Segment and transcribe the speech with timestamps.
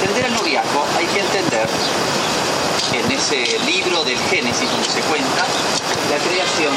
[0.00, 1.68] entender el noviazgo hay que entender
[2.92, 5.44] en ese libro del Génesis donde se cuenta
[6.10, 6.72] la creación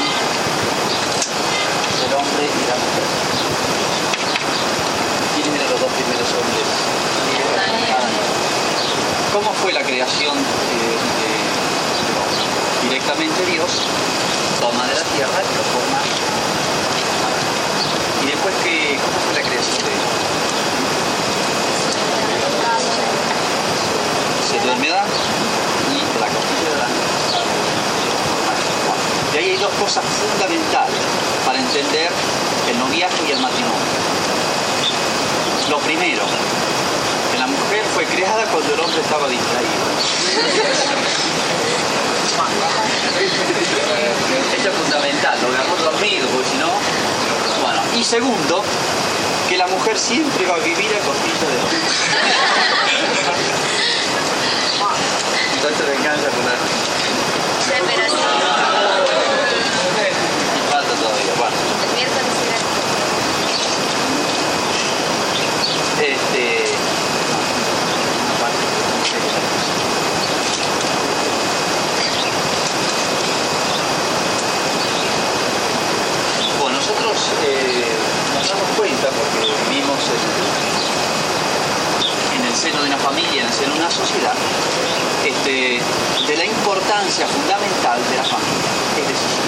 [2.02, 3.08] del hombre y la mujer.
[5.34, 6.68] ¿Quiénes eran los dos primeros hombres?
[9.32, 10.84] ¿Cómo fue la creación de,
[12.20, 12.44] hombre?
[12.82, 13.80] Directamente Dios
[14.60, 16.00] toma de la tierra y lo forma.
[18.22, 20.33] Y después, que, ¿cómo fue la creación de
[24.50, 25.08] Se Adán
[25.90, 27.14] y la costilla de Adán
[29.34, 30.94] y ahí hay dos cosas fundamentales
[31.44, 32.10] para entender
[32.70, 33.74] el noviazgo y el matrimonio.
[35.70, 36.22] Lo primero,
[37.32, 39.84] que la mujer fue creada cuando el hombre estaba distraído.
[44.56, 46.70] Esto es fundamental, lo agarró dormido, porque si no.
[47.62, 48.62] Bueno, y segundo,
[49.48, 51.78] que la mujer siempre va a vivir a costilla de hombre.
[55.56, 56.52] Entonces venganza con la.
[60.70, 61.56] Falta todavía, bueno.
[66.00, 66.64] Este.
[76.60, 78.13] Bueno, nosotros eh,
[78.44, 79.96] nos damos cuenta, porque vivimos
[82.36, 84.34] en, el seno de una familia, en el seno de una sociedad,
[85.24, 85.80] este,
[86.28, 88.68] de la importancia fundamental de la familia.
[89.00, 89.40] Es decir,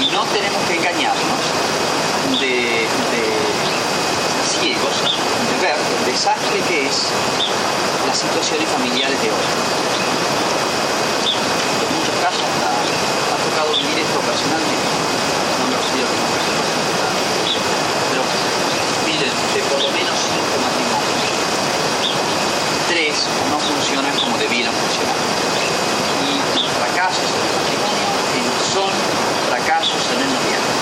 [0.00, 1.44] y no tenemos que engañarnos
[2.40, 3.24] de, de
[4.44, 7.08] ciegos de ver el desastre que es
[8.06, 9.46] las situaciones familiares de hoy.
[11.84, 14.88] En muchos casos ha, tocado vivir esto ocasionalmente.
[15.60, 16.40] No me refiero nunca
[18.10, 18.22] Pero
[19.06, 21.22] miren, de por lo menos cinco matrimonios,
[23.50, 25.16] no funcionan como debieran funcionar.
[26.24, 28.08] Y los fracasos en el matrimonio
[28.72, 28.90] son
[29.50, 30.74] fracasos en el noviazgo.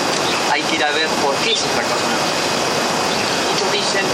[0.51, 2.63] Hay que ir a ver por qué se fracasó en el noviazgo
[3.53, 4.05] muchos dicen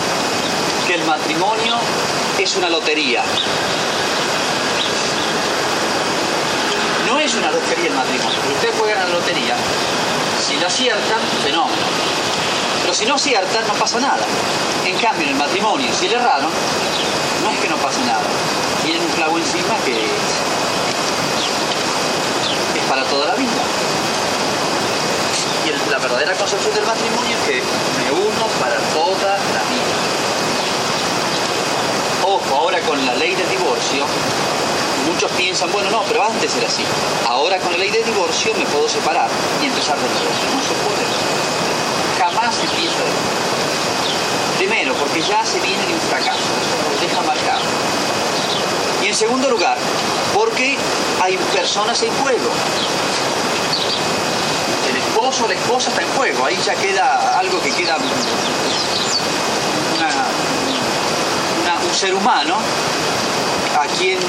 [0.87, 1.75] que el matrimonio
[2.37, 3.23] es una lotería.
[7.07, 8.37] No es una lotería el matrimonio.
[8.55, 9.55] Ustedes juegan a la lotería.
[10.45, 11.77] Si lo aciertan, fenómeno.
[12.89, 14.25] Pero si no aciertan, no pasa nada.
[14.83, 16.49] En cambio, en el matrimonio, si le erraron,
[17.43, 18.25] no es que no pase nada.
[18.83, 20.09] Tienen un clavo encima que es,
[22.89, 23.61] para toda la vida.
[25.67, 29.95] Y la verdadera concepción del matrimonio es que me uno para toda la vida.
[32.25, 34.03] Ojo, ahora con la ley del divorcio,
[35.05, 36.83] muchos piensan, bueno, no, pero antes era así.
[37.27, 39.29] Ahora con la ley del divorcio me puedo separar
[39.61, 40.25] y empezar de nuevo.
[40.55, 41.39] No se puede.
[42.51, 43.29] Se empieza de nuevo.
[44.57, 46.39] Primero, porque ya se viene de un fracaso,
[46.91, 47.61] nos deja marcado.
[49.03, 49.77] Y en segundo lugar,
[50.33, 50.77] porque
[51.21, 52.49] hay personas en juego
[54.89, 56.45] el esposo la esposa está en juego.
[56.45, 57.95] Ahí ya queda algo que queda
[61.87, 62.55] un ser humano
[63.79, 64.21] a quien eh,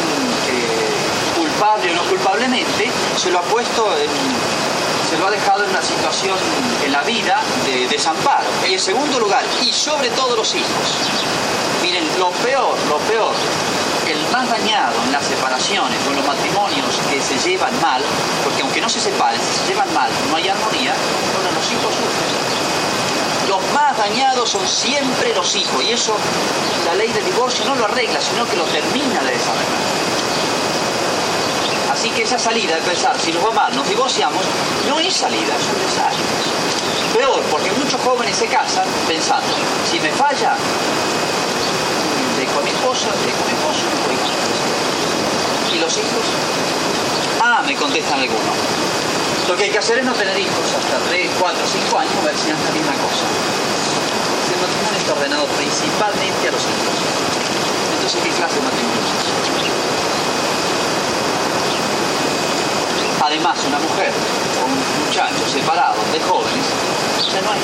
[1.36, 4.69] culpable o no culpablemente se lo ha puesto en-
[5.10, 6.38] se lo ha dejado en una situación
[6.84, 8.46] en la vida de desamparo.
[8.68, 10.86] Y en segundo lugar, y sobre todo los hijos.
[11.82, 13.32] Miren, lo peor, lo peor,
[14.06, 18.02] el más dañado en las separaciones o en los matrimonios que se llevan mal,
[18.44, 20.94] porque aunque no se separen, se llevan mal, no hay armonía,
[21.34, 23.48] bueno, los hijos sufren.
[23.48, 26.14] Los más dañados son siempre los hijos, y eso
[26.86, 30.09] la ley del divorcio no lo arregla, sino que lo termina de desarreglar.
[32.00, 34.40] Así que esa salida de pensar, si nos va nos divorciamos,
[34.88, 36.24] no es salida, es un desastre.
[37.12, 39.52] Peor, porque muchos jóvenes se casan pensando,
[39.84, 40.56] si me falla,
[42.40, 43.84] dejo a mi esposa, dejo a mi esposo.
[45.76, 46.24] ¿Y los hijos?
[47.44, 48.56] Ah, me contestan algunos.
[49.46, 52.32] Lo que hay que hacer es no tener hijos hasta 3, 4, 5 años, ver
[52.32, 53.28] si hacen la misma cosa.
[54.48, 56.96] El matrimonio está ordenado principalmente a los hijos.
[57.92, 59.60] Entonces, ¿qué clase de matrimonio es ese?
[63.42, 64.12] Además, una mujer
[64.60, 66.66] o un muchacho separado de jóvenes,
[67.32, 67.60] ya no hay.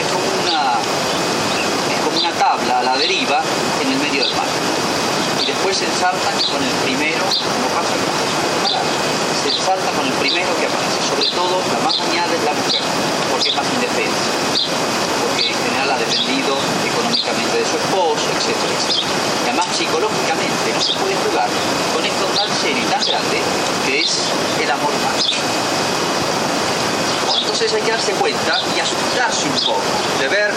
[0.00, 0.78] Es como una,
[1.92, 3.42] es como una tabla a la deriva
[3.80, 4.46] en el medio del mar.
[5.42, 8.86] Y después se ensartan con el primero, como pasa las personas separadas,
[9.42, 11.02] se ensartan con el primero que aparece.
[11.02, 12.82] Sobre todo, la más dañada es la mujer,
[13.32, 14.30] porque es más indefensa.
[15.18, 16.54] Porque en general ha dependido
[16.86, 19.06] económicamente de su esposo, etcétera, etcétera.
[19.42, 21.50] Y además psicológicamente no se puede jugar
[21.92, 23.42] con esto tan serio y tan grande
[23.84, 24.30] que es
[24.62, 25.18] el amor humano.
[27.40, 29.82] Entonces hay que darse cuenta y asustarse un poco
[30.18, 30.52] de ver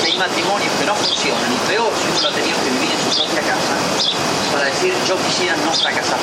[0.00, 2.90] que hay matrimonios que no funcionan, y peor si uno lo ha tenido que vivir
[2.90, 3.74] en su propia casa,
[4.52, 6.18] para decir yo quisiera no fracasar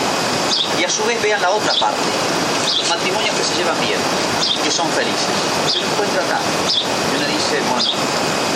[0.77, 2.09] Y a su vez vean la otra parte,
[2.77, 3.99] los matrimonios que se llevan bien,
[4.63, 5.27] que son felices.
[5.73, 6.39] Yo lo encuentro acá.
[7.11, 7.89] Y uno dice, bueno,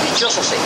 [0.03, 0.57] dichoso sé.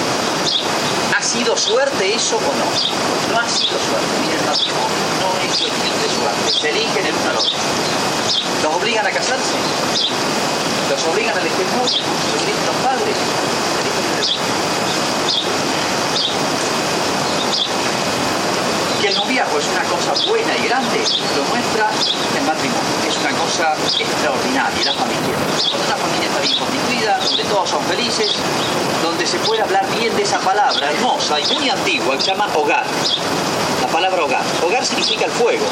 [1.16, 3.32] ¿Ha sido suerte eso o no?
[3.32, 4.08] No ha sido suerte.
[4.22, 6.52] Miren, el matrimonio no es cuestión de suerte.
[6.52, 7.58] Se eligen el uno al otro.
[8.64, 9.56] ¿Los obligan a casarse?
[10.90, 12.02] ¿Los obligan a elegir novio?
[12.34, 13.18] ¿Los eligen los padres?
[19.06, 20.98] Que el noviazgo es una cosa buena y grande,
[21.38, 21.92] lo muestra
[22.40, 22.90] el matrimonio.
[23.08, 25.36] Es una cosa extraordinaria, la familia.
[25.70, 28.34] Cuando una familia está bien constituida, donde todos son felices,
[29.04, 32.50] donde se puede hablar bien de esa palabra hermosa y muy antigua que se llama
[32.56, 32.84] hogar.
[33.82, 34.42] La palabra hogar.
[34.66, 35.66] Hogar significa el fuego.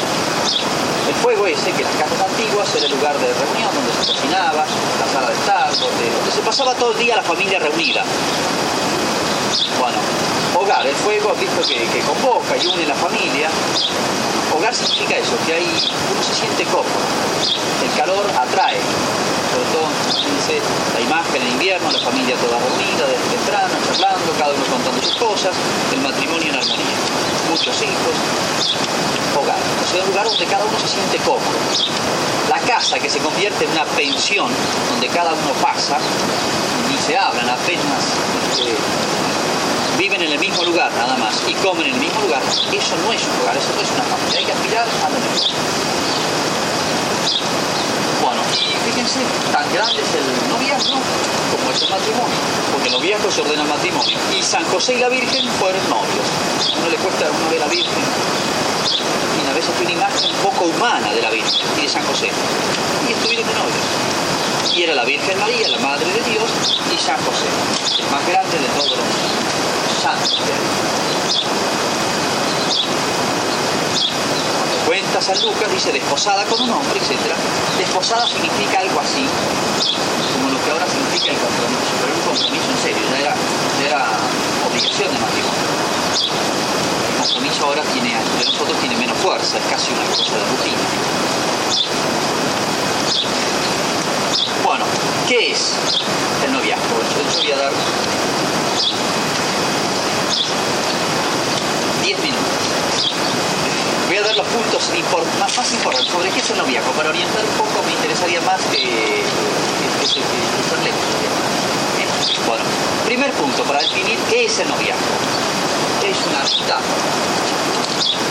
[1.08, 4.62] El fuego ese que las casas antiguas era el lugar de reunión donde se cocinaba,
[4.62, 8.04] la sala de estar, donde, donde se pasaba todo el día la familia reunida.
[9.80, 9.98] Bueno,
[10.64, 13.48] hogar, el fuego, visto que, convoca y une la familia.
[14.56, 17.04] Hogar significa eso, que ahí uno se siente cómodo.
[17.84, 18.80] El calor atrae,
[19.52, 19.88] sobre todo,
[20.94, 25.16] la imagen en invierno, la familia toda reunida desde temprano, charlando, cada uno contando sus
[25.16, 25.52] cosas,
[25.92, 26.96] el matrimonio en armonía.
[27.50, 28.16] Muchos hijos,
[29.36, 29.60] hogar.
[29.84, 31.60] O sea, un lugar donde cada uno se siente cómodo.
[32.48, 34.48] La casa que se convierte en una pensión
[34.90, 35.98] donde cada uno pasa,
[36.88, 38.16] y se hablan apenas.
[38.64, 39.33] Eh,
[39.98, 42.42] viven en el mismo lugar nada más y comen en el mismo lugar,
[42.72, 45.18] eso no es un lugar, eso no es una familia, hay que aspirar a lo
[45.18, 45.48] mejor.
[48.22, 49.20] Bueno, y fíjense,
[49.52, 50.98] tan grande es el noviazgo
[51.52, 52.36] como es el matrimonio,
[52.72, 54.18] porque el noviazgo se ordena matrimonio.
[54.36, 56.26] Y San José y la Virgen fueron novios.
[56.78, 58.04] uno le cuesta uno ver a la Virgen,
[59.44, 62.30] y a veces tiene una imagen poco humana de la Virgen y de San José.
[63.08, 64.33] Y estuvieron de novios.
[64.72, 66.50] Y era la Virgen María, la Madre de Dios,
[66.92, 67.46] y San José,
[67.98, 69.34] el más grande de todos los
[74.58, 77.34] cuando cuenta San Lucas dice desposada con un hombre, etc.
[77.78, 79.24] Desposada significa algo así,
[80.34, 83.34] como lo que ahora significa el compromiso, pero un compromiso en serio, ya era,
[83.86, 84.06] era
[84.68, 85.64] obligación de matrimonio.
[87.08, 90.84] El compromiso ahora tiene, de nosotros tiene menos fuerza, es casi una cosa de rutina.
[94.64, 94.84] Bueno,
[95.28, 95.74] ¿qué es
[96.44, 96.84] el noviazgo?
[97.16, 97.72] Yo voy a dar
[102.02, 102.42] 10 minutos.
[104.08, 104.90] Voy a dar los puntos
[105.38, 106.92] más, más importantes sobre qué es el noviazgo.
[106.92, 109.22] Para orientar un poco me interesaría más que, que,
[112.46, 112.64] Bueno,
[113.04, 115.04] primer punto para definir qué es el noviazgo.
[116.04, 116.80] Es una amistad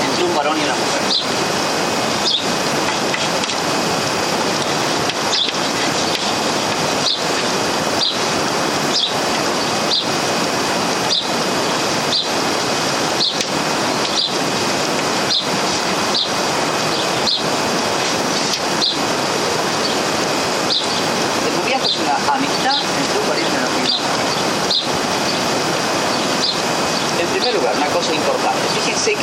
[0.06, 1.04] entre un varón y una mujer.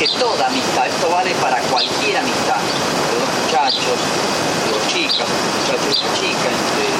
[0.01, 3.99] Que toda amistad, esto vale para cualquier amistad, de dos muchachos,
[4.65, 5.27] de dos chicas,
[5.59, 6.91] muchachos y chicas, entre,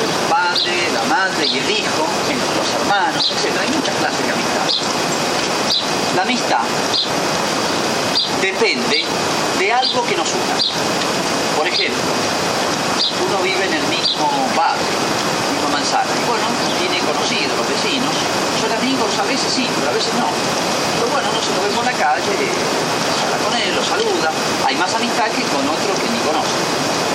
[0.00, 3.58] el padre, la madre y el hijo, entre los hermanos, etc.
[3.60, 4.68] Hay muchas clases de amistad.
[6.16, 6.64] La amistad
[8.40, 9.04] depende
[9.58, 10.56] de algo que nos una.
[11.56, 12.12] Por ejemplo,
[13.26, 14.98] uno vive en el mismo barrio,
[15.72, 16.10] manzana.
[16.14, 16.46] Y bueno,
[16.78, 18.14] tiene conocidos, los vecinos,
[18.60, 20.28] son amigos, a veces sí, pero a veces no.
[20.98, 22.34] Pero bueno, uno se lo ve por la calle,
[23.22, 24.30] habla con él, lo saluda.
[24.66, 27.07] Hay más amistad que con otros que ni conoce.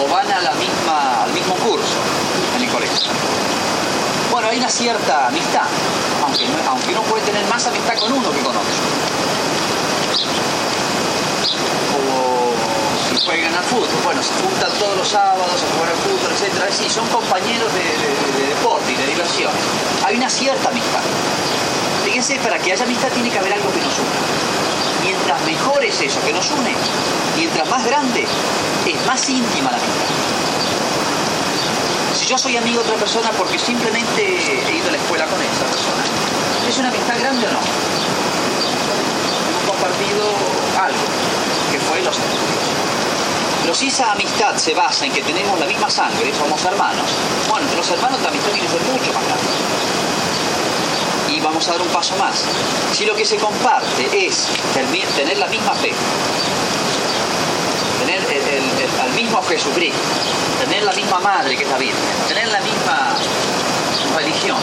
[0.00, 1.98] O van a la misma, al mismo curso
[2.56, 3.10] en el colegio.
[4.30, 5.66] Bueno, hay una cierta amistad,
[6.22, 9.18] aunque, aunque uno puede tener más amistad con uno que con otro
[13.28, 13.88] juegan al fútbol.
[14.04, 16.72] Bueno, se juntan todos los sábados a jugar al fútbol, etc.
[16.72, 19.52] Sí, son compañeros de, deporte y de diversión.
[20.06, 21.00] Hay una cierta amistad.
[22.04, 24.37] Fíjense, para que haya amistad tiene que haber algo que nos une.
[25.08, 26.74] Mientras mejor es eso que nos une,
[27.34, 28.26] mientras más grande,
[28.84, 30.04] es más íntima la amistad.
[32.14, 35.40] Si yo soy amigo de otra persona porque simplemente he ido a la escuela con
[35.40, 36.04] esa persona,
[36.68, 37.60] ¿es una amistad grande o no?
[39.48, 40.24] Hemos compartido
[40.76, 41.04] algo,
[41.72, 42.68] que fue los estudios.
[43.62, 47.08] Pero si esa amistad se basa en que tenemos la misma sangre, somos hermanos,
[47.48, 50.07] bueno, entre los hermanos la amistad tiene que ser mucho más grande.
[51.58, 52.44] Vamos a dar un paso más.
[52.92, 54.46] Si lo que se comparte es
[55.16, 55.90] tener la misma fe,
[57.98, 58.20] tener
[59.02, 59.98] al mismo Jesucristo,
[60.60, 61.98] tener la misma madre que es la Virgen,
[62.28, 63.16] tener la misma
[64.16, 64.56] religión,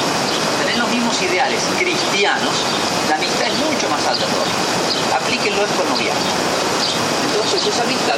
[1.22, 2.54] ideales cristianos,
[3.10, 5.18] la amistad es mucho más alta todavía.
[5.18, 6.22] Aplíquenlo esto al noviazgo.
[7.28, 8.16] Entonces esa amistad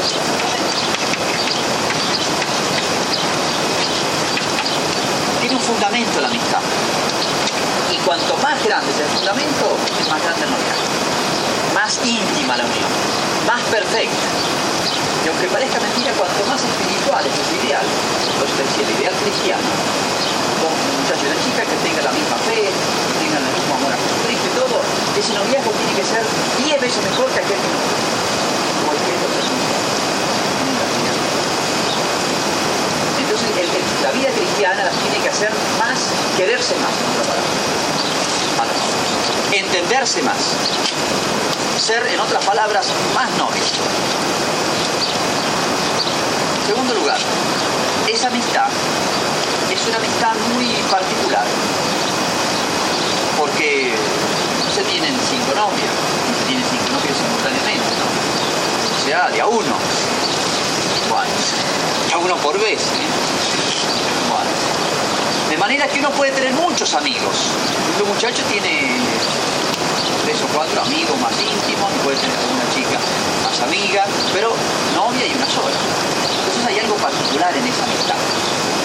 [5.41, 6.61] tiene un fundamento la amistad.
[8.07, 9.75] Cuanto más grande es el fundamento,
[10.07, 10.87] más grande el noviazgo.
[11.75, 12.87] Más íntima la unión,
[13.43, 14.27] más perfecta.
[15.19, 17.83] Y aunque parezca mentira, cuanto más espiritual es ese ideal,
[18.39, 19.67] pues decía, el ideal cristiano,
[20.63, 23.99] dos muchachos y una que tengan la misma fe, que tengan el mismo amor a
[23.99, 24.77] Jesucristo y todo,
[25.19, 26.23] ese noviazgo tiene que ser
[26.63, 27.81] 10 veces mejor que aquel que no.
[33.19, 33.67] Entonces el,
[33.99, 35.99] la vida cristiana tiene que hacer más,
[36.39, 37.96] quererse más, en otra palabra.
[39.51, 40.37] Entenderse más.
[41.79, 43.29] Ser, en otras palabras, más.
[46.61, 47.17] En segundo lugar,
[48.11, 48.67] esa amistad
[49.71, 51.45] es una amistad muy particular,
[53.37, 53.93] porque
[54.73, 55.93] se tienen cinco novias,
[56.27, 58.07] no se tienen cinco novios simultáneamente, ¿no?
[58.97, 59.75] O sea, de a uno.
[61.09, 61.31] Bueno,
[62.13, 62.81] a uno por vez.
[62.81, 63.26] ¿eh?
[65.67, 67.35] Manera que uno puede tener muchos amigos.
[68.01, 68.87] Un muchacho tiene
[70.23, 72.95] tres o cuatro amigos más íntimos, puede tener una chica
[73.43, 74.55] más amiga, pero
[74.95, 75.75] novia y una sola.
[76.39, 78.15] Entonces hay algo particular en esa amistad.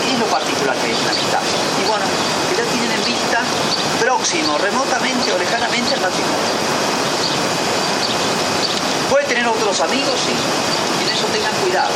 [0.03, 1.43] ¿Qué es lo particular que hay en la amistad?
[1.79, 2.05] Y bueno,
[2.51, 3.39] que ya tienen en vista
[4.03, 6.51] próximo, remotamente o lejanamente el matrimonio.
[9.09, 11.95] Puede tener otros amigos, sí, y en eso tengan cuidado.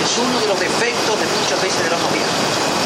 [0.00, 2.77] Es uno de los defectos de muchas veces de los noviazgos.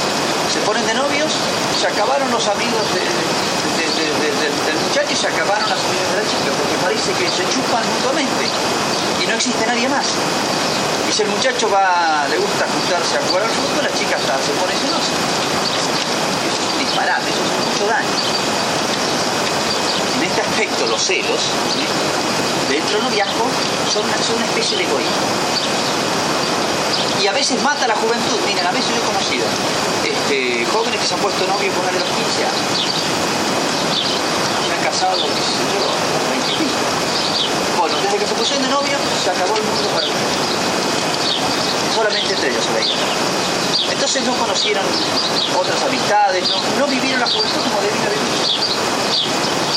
[0.52, 1.32] Se ponen de novios,
[1.80, 6.52] se acabaron los amigos de, del muchacho y se acabaron las amigas de la chica,
[6.60, 8.44] porque parece que se chupan mutuamente
[9.22, 10.12] y no existe nadie más.
[11.08, 14.36] Y si el muchacho va, le gusta juntarse a jugar al fútbol, la chica hasta
[14.44, 15.12] se pone celosa.
[16.44, 18.16] Eso es disparate, eso es mucho daño.
[20.20, 21.48] En este aspecto, los celos,
[22.68, 23.48] dentro del noviazgo,
[23.88, 25.91] son son una especie de egoísmo
[27.22, 28.38] y a veces mata a la juventud.
[28.46, 29.44] Miren, a veces yo he conocido
[30.04, 32.92] este, jóvenes que se han puesto novios con de los 15 años
[34.82, 35.80] casado, qué sé yo,
[36.30, 36.84] 20 y pico.
[37.78, 40.16] Bueno, desde que se pusieron de novio, se acabó el mundo para ellos.
[41.94, 42.96] Solamente entre ellos se veía.
[43.90, 44.84] Entonces no conocieron
[45.58, 46.44] otras amistades,
[46.78, 48.42] no, vivieron la juventud como debía vivir.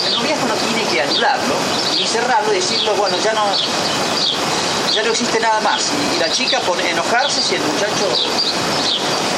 [0.07, 1.55] El noviazgo no tiene que anularlo,
[1.95, 3.45] ni cerrarlo y decirlo, bueno, ya no,
[4.95, 5.91] ya no existe nada más.
[6.15, 8.07] Y, la chica pone enojarse si el muchacho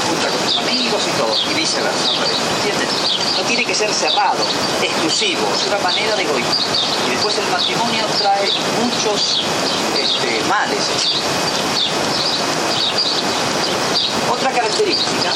[0.07, 2.11] junta con sus amigos y todo, y viceversa,
[2.57, 2.87] ¿entienden?
[3.37, 4.37] No tiene que ser cerrado,
[4.83, 6.53] exclusivo, es una manera de egoísmo.
[7.07, 8.47] Y después el matrimonio trae
[8.83, 9.41] muchos
[9.99, 11.09] este, males.
[14.29, 15.31] Otra característica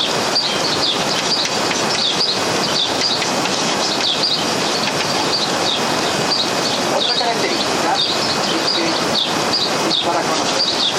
[6.96, 8.86] otra característica es que
[9.90, 10.94] es para conocerse.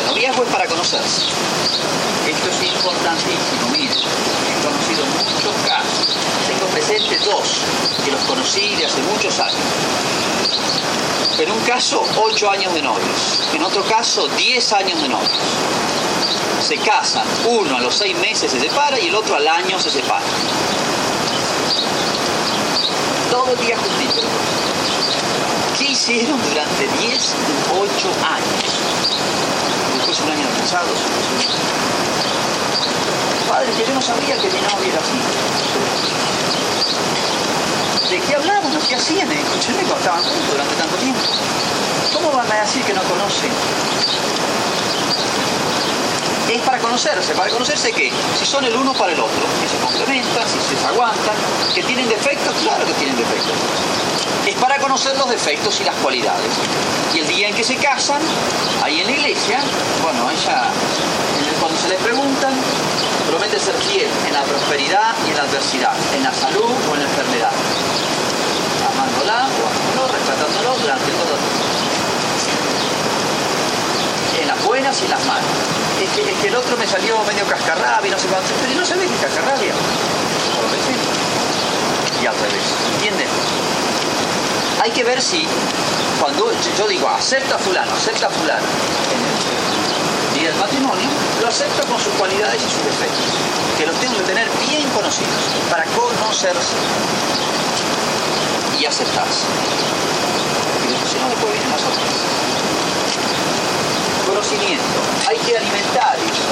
[0.00, 1.26] El noviazgo es para conocerse.
[2.28, 6.06] Esto es importantísimo, miren, he conocido muchos casos.
[6.46, 7.62] Tengo presentes dos
[8.04, 9.56] que los conocí de hace muchos años.
[11.38, 13.40] En un caso, ocho años de novios.
[13.54, 15.30] En otro caso, diez años de novios.
[16.62, 19.90] Se casan, uno a los seis meses se separa y el otro al año se
[19.90, 20.24] separa.
[23.30, 24.09] Todo el día juntito.
[26.06, 27.34] ¿Qué hicieron durante 10
[27.78, 28.80] 8 años?
[29.96, 30.62] Después un año de.
[33.46, 35.20] Padre, que yo no sabía que mi novia era así.
[38.08, 38.78] ¿De qué hablaban?
[38.88, 39.30] ¿Qué hacían?
[39.30, 41.20] Escúchenme cuando estaban juntos durante tanto tiempo.
[42.14, 43.50] ¿Cómo van a decir que no conocen?
[46.50, 49.76] Es para conocerse, para conocerse que si son el uno para el otro, que se
[49.78, 51.36] complementan, si se aguantan,
[51.72, 53.54] que tienen defectos, claro que tienen defectos.
[54.44, 56.50] Es para conocer los defectos y las cualidades.
[57.14, 58.20] Y el día en que se casan,
[58.82, 59.60] ahí en la iglesia,
[60.02, 60.64] bueno, ella,
[61.60, 62.52] cuando se les preguntan,
[63.28, 67.00] promete ser fiel en la prosperidad y en la adversidad, en la salud o en
[67.00, 67.52] la enfermedad
[68.90, 71.70] amándola o amándolo, rescatándolo durante todo el tiempo.
[74.40, 75.79] En las buenas y en las malas.
[76.00, 79.06] Es que, el otro me salió medio cascarrabia, no sé cuánto, pero no se ve
[79.06, 79.74] que cascarrabia.
[82.22, 82.64] Y al revés,
[82.94, 83.28] ¿entienden?
[84.82, 85.46] Hay que ver si,
[86.18, 88.64] cuando yo digo acepta fulano, acepta fulano,
[89.12, 89.20] en
[90.32, 91.06] el día del matrimonio,
[91.42, 93.36] lo acepto con sus cualidades y sus defectos,
[93.76, 95.36] que los tengo que tener bien conocidos,
[95.68, 96.76] para conocerse
[98.80, 99.44] y aceptarse.
[100.88, 101.82] Y si no, después vienen las
[104.40, 106.42] hay que alimentar eso.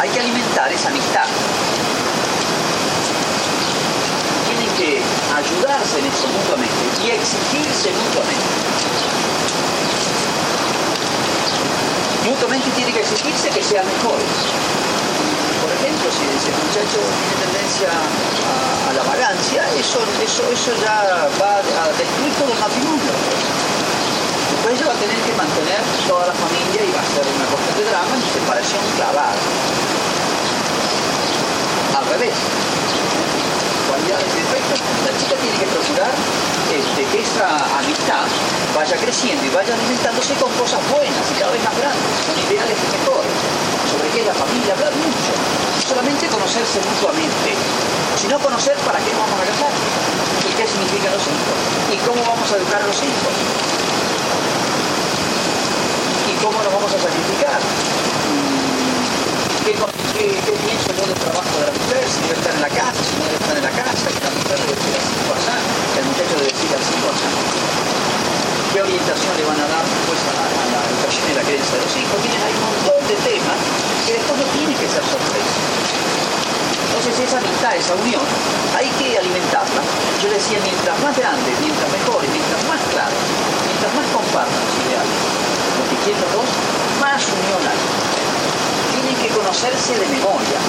[0.00, 1.26] Hay que alimentar esa amistad.
[4.46, 5.02] Tienen que
[5.34, 6.74] ayudarse en eso mutuamente
[7.04, 8.44] y exigirse mutuamente.
[12.26, 15.05] Mutuamente tiene que exigirse que sean mejores.
[16.06, 21.86] Ejemplo, si ese muchacho tiene tendencia a, la vagancia, eso, eso, eso ya va a
[21.98, 23.10] destruir todo el matrimonio.
[24.54, 27.46] Después ella va a tener que mantener toda la familia y va a ser una
[27.50, 29.34] cosa de drama y separación clavada.
[31.98, 32.36] Al revés.
[33.90, 36.14] Cualidades y defectos, la chica tiene que procurar
[36.70, 37.50] este, que esa
[37.82, 38.26] amistad
[38.78, 42.78] vaya creciendo y vaya alimentándose con cosas buenas y cada vez más grandes, con ideales
[42.94, 43.38] mejores,
[43.86, 45.32] sobre qué es la familia, hablar mucho,
[45.86, 47.54] solamente conocerse mutuamente.
[48.18, 49.72] Si no conocer, ¿para qué vamos a casar?
[50.46, 51.58] ¿Y qué significan los hijos?
[51.92, 53.34] ¿Y cómo vamos a educar a los hijos?
[56.26, 57.60] ¿Y cómo nos vamos a sacrificar?
[59.66, 62.02] ¿Qué, qué, pienso yo del trabajo de la mujer?
[62.06, 64.30] Si debe estar en la casa, si no debe estar en la casa, que la
[64.30, 65.56] mujer debe decir así allá,
[65.92, 68.05] que el muchacho debe decir así allá.
[68.76, 71.96] ¿Qué orientación le van a dar pues, a, la educación y la creencia de los
[71.96, 72.12] hijos?
[72.20, 73.56] Tienen ahí un montón de temas
[74.04, 75.56] que después no tiene que ser sorpresa.
[76.84, 78.20] Entonces esa amistad, esa unión,
[78.76, 79.80] hay que alimentarla.
[80.20, 83.16] Yo decía, mientras más grande, mientras mejores, mientras más claro,
[83.64, 85.20] mientras más compartan los ideales,
[85.80, 86.48] lo que quieren los dos,
[87.00, 87.80] más unión hay
[88.92, 90.60] tienen que conocerse de memoria.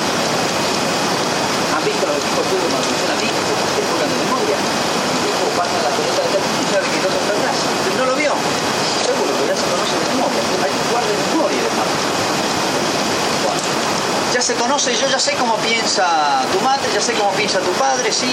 [1.76, 3.36] ¿Han visto los equipos fútbol cuando funciona bien?
[3.36, 4.58] ¿Qué juegan de memoria?
[5.58, 7.34] Pasa la pelota de y sabe que el otro está
[7.98, 8.34] no lo vio.
[9.04, 10.42] Seguro que ya se conoce de memoria.
[10.64, 11.94] Hay que jugar de memoria, hermano.
[13.44, 13.62] Bueno,
[14.34, 17.72] ya se conoce, yo ya sé cómo piensa tu madre, ya sé cómo piensa tu
[17.74, 18.32] padre, sí.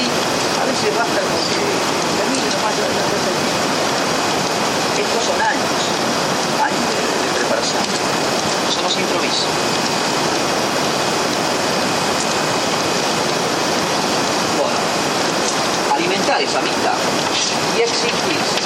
[0.61, 1.65] A veces basta con que
[2.21, 2.77] termine nomás
[5.01, 5.81] Estos son años,
[6.61, 8.15] años de, de preparación
[8.69, 9.47] eso no se improvisa.
[14.59, 14.79] Bueno,
[16.35, 16.99] alimentar esa amistad
[17.77, 18.59] y exigirse.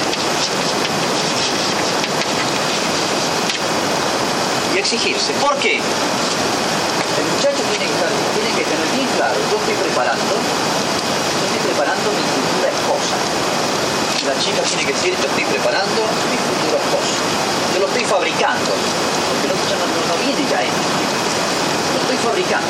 [4.73, 5.33] Y exigirse.
[5.33, 5.75] ¿Por qué?
[5.75, 7.93] El muchacho tiene que,
[8.35, 13.15] tiene que tener bien claro, yo estoy preparando, yo estoy preparando mi futura esposa.
[14.25, 17.17] La chica tiene que decir, yo estoy preparando mi futuro esposo.
[17.73, 18.73] Yo lo estoy fabricando
[20.09, 20.89] no, viene ya esto.
[21.93, 22.67] Lo estoy fabricando.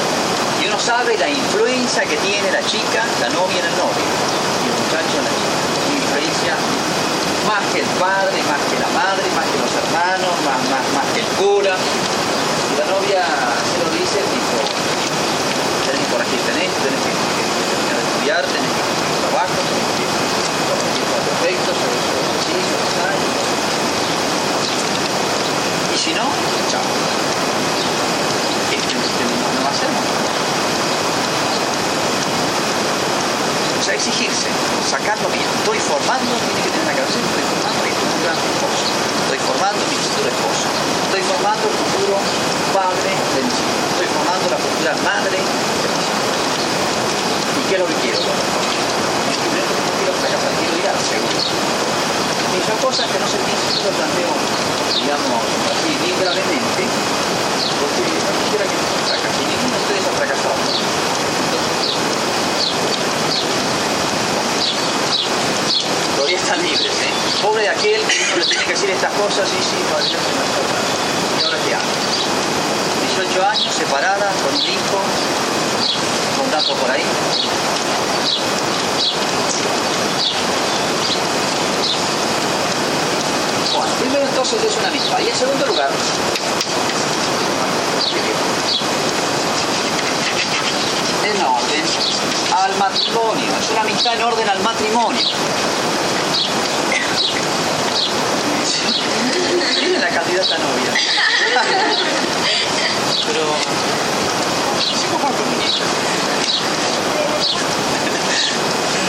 [0.62, 4.59] Y uno sabe la influencia que tiene la chica, la novia en el novio.
[4.90, 5.34] Y el muchacho en la
[6.02, 6.58] influencia
[7.46, 11.06] más que el padre, más que la madre, más que los hermanos, más, más, más
[11.14, 11.78] que el cura.
[11.78, 13.22] Y la novia
[13.70, 14.58] se lo dice, tipo,
[15.86, 20.06] tenés por aquí tenés, tenés que, terminar de estudiar, tenés que conseguir trabajo, tenés que
[20.66, 21.78] corregir los defectos,
[22.50, 22.58] sí,
[25.94, 26.26] y si no,
[26.74, 26.82] chao.
[28.74, 30.49] ¿Qué, no hacemos?
[33.80, 34.48] O sea, exigirse,
[34.92, 35.48] sacarlo bien.
[35.64, 38.86] Estoy formando, tiene que tener la cabeza, estoy formando mi futura esposa.
[39.24, 40.68] Estoy formando mi futuro esposo.
[41.08, 42.16] Estoy formando el futuro
[42.76, 43.80] padre de mis hijos.
[43.96, 46.06] Estoy formando la futura madre de mis hijos.
[47.56, 48.20] ¿Y qué es lo que quiero?
[48.20, 51.00] Primero no quiero fracasar, quiero ir al.
[51.00, 54.34] Y son cosas que no se piensan, yo lo planteo,
[54.92, 55.40] digamos,
[55.72, 56.84] así bien gravemente,
[57.80, 60.60] porque no quisiera que fracase, ninguno de ustedes ha fracasado.
[66.16, 67.14] Todavía están libres, ¿eh?
[67.42, 68.66] Pobre de aquel que no le tiene
[69.36, 70.22] que decir estas cosas, y sí, todavía se me
[71.40, 71.86] ¿Y ahora qué hago?
[73.02, 75.00] 18 años, separada, con un hijo,
[76.38, 77.04] con tanto por ahí.
[83.76, 85.22] Bueno, primero entonces es una misma.
[85.22, 85.90] Y en segundo lugar,
[91.24, 91.86] en orden
[92.56, 93.52] al matrimonio.
[93.60, 95.28] Es una amistad en orden al matrimonio.
[99.82, 100.94] Miren la candidata novia.
[103.28, 103.44] Pero...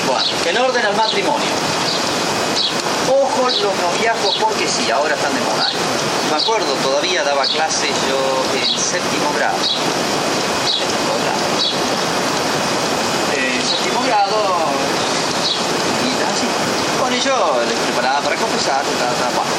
[0.06, 1.48] Bueno, en orden al matrimonio.
[3.08, 5.68] Ojo los noviazgos porque sí, ahora están de moda.
[6.30, 9.58] Me acuerdo, todavía daba clases yo en séptimo grado.
[10.64, 11.40] Séptimo grado.
[13.36, 14.70] En séptimo grado,
[16.04, 16.46] y así.
[17.00, 19.50] Bueno, y yo les preparaba para confesar, tal, tal, bueno.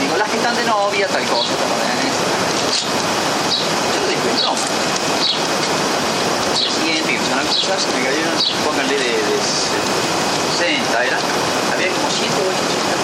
[0.00, 1.68] digo, las que están de novia, tal cosa, tal,
[3.94, 4.54] Yo lo dije, no.
[6.64, 9.38] El siguiente, que empezaron a confesar, se me cayeron, pónganle de, de
[10.58, 11.18] 60, era
[11.72, 12.94] había como 108 chicas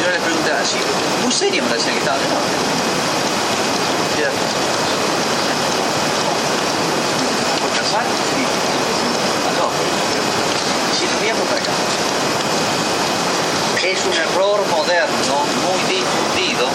[0.00, 0.78] Yo les pregunté así,
[1.22, 2.74] muy serio me decían que estaban de novia.
[7.60, 8.04] ¿Por casar?
[8.04, 8.44] Sí.
[13.84, 16.68] Es un error moderno, muy discutido,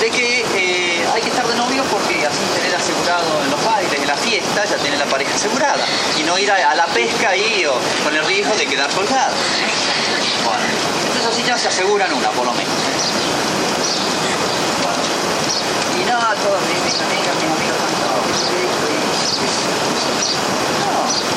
[0.00, 3.92] de que eh, hay que estar de novio porque así tener asegurado en los bailes,
[4.00, 5.84] en la fiesta, ya tiene la pareja asegurada.
[6.18, 9.34] Y no ir a, la pesca ahí o, con el riesgo de quedar colgado.
[10.44, 10.64] Bueno,
[11.06, 12.72] entonces así ya se aseguran una, por lo menos.
[16.00, 17.78] Y no, todas mis, amigas, mis amigos
[20.80, 21.32] No.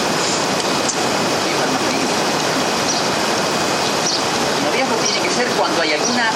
[4.64, 6.29] El noviazgo tiene que ser cuando hay alguna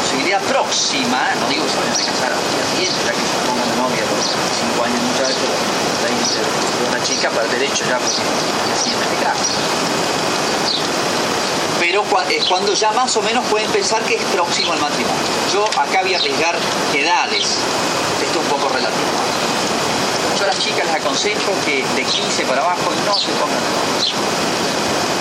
[0.00, 3.36] posibilidad próxima, no digo que se vayan a casar al día siguiente, ya que se
[3.44, 5.52] pongan de novia a los 5 años muchachos,
[6.00, 9.52] de una chica para el derecho ya porque siguiente te casa.
[11.78, 15.20] Pero es cuando ya más o menos pueden pensar que es próximo al matrimonio.
[15.52, 16.56] Yo acá voy a arriesgar
[16.94, 17.58] edades,
[18.24, 19.12] esto es un poco relativo.
[20.38, 23.70] Yo a las chicas les aconsejo que de 15 para abajo no se pongan de
[23.76, 24.42] novia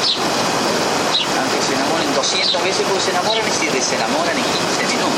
[0.02, 5.12] aunque se enamoren 200 veces, porque se enamoran y se enamoran en 15 minutos.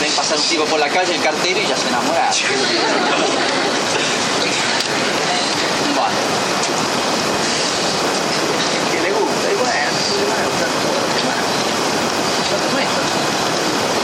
[0.00, 2.30] Ven pasar un tipo por la calle, el cartero, y ya se enamora.
[5.96, 6.16] bueno.
[8.90, 10.68] Que le gusta, y bueno, le van a gustar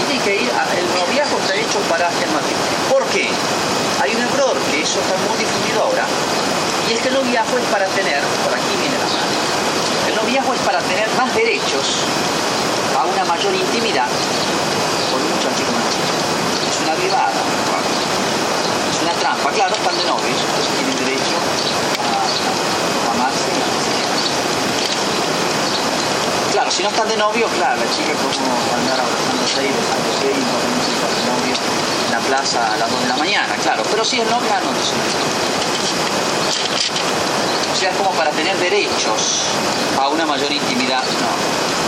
[0.06, 2.78] Tiene que ir, el noviazgo está hecho para hacer matrimonio.
[2.88, 3.28] ¿Por qué?
[4.00, 6.06] Hay un error que eso está muy difundido ahora,
[6.88, 9.47] y es que el noviazgo es para tener, por aquí viene la mano, el
[10.28, 12.04] noviazgo es para tener más derechos
[13.00, 14.08] a una mayor intimidad
[15.10, 17.32] con un muchacho como Es una vivada,
[18.92, 19.50] es una trampa.
[19.52, 21.32] Claro, están de novios, entonces tienen derecho
[22.04, 22.28] a,
[23.16, 23.72] amarse y a
[26.52, 28.28] Claro, si no están de novio, claro, la chica como
[28.76, 30.60] andar abrazándose y besándose y no
[30.92, 33.82] estar de novio en la plaza a las 2 de la mañana, claro.
[33.90, 39.44] Pero si es novia, no, no o sea, es como para tener derechos
[40.00, 41.04] a una mayor intimidad.
[41.04, 41.30] No,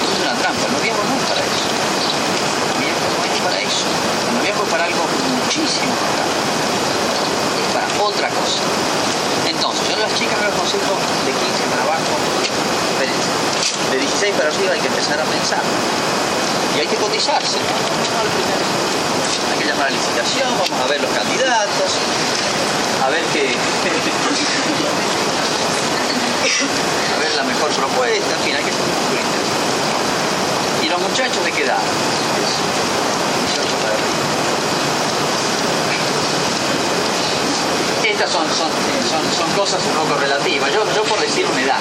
[0.04, 0.66] es una trampa.
[0.66, 1.64] El noviazgo no es para eso.
[1.64, 3.84] El noviazgo no es para eso.
[4.28, 5.04] El noviazgo es para algo
[5.40, 6.28] muchísimo más
[7.56, 8.60] Es para otra cosa.
[9.48, 10.92] Entonces, yo a las chicas lo aconsejo
[11.24, 12.12] de 15 para abajo,
[13.00, 15.62] de 16 para arriba hay que empezar a pensar.
[16.76, 17.58] Y hay que cotizarse.
[19.50, 21.98] Hay que llamar a licitación, vamos a ver los candidatos,
[23.02, 23.56] a ver qué.
[27.14, 28.80] a ver la mejor propuesta, en fin, hay que muy
[30.86, 31.78] ¿Y los muchachos de qué edad?
[38.04, 38.70] Estas son, son,
[39.32, 40.70] son, cosas un poco relativas.
[40.72, 41.78] Yo, yo por decir una edad.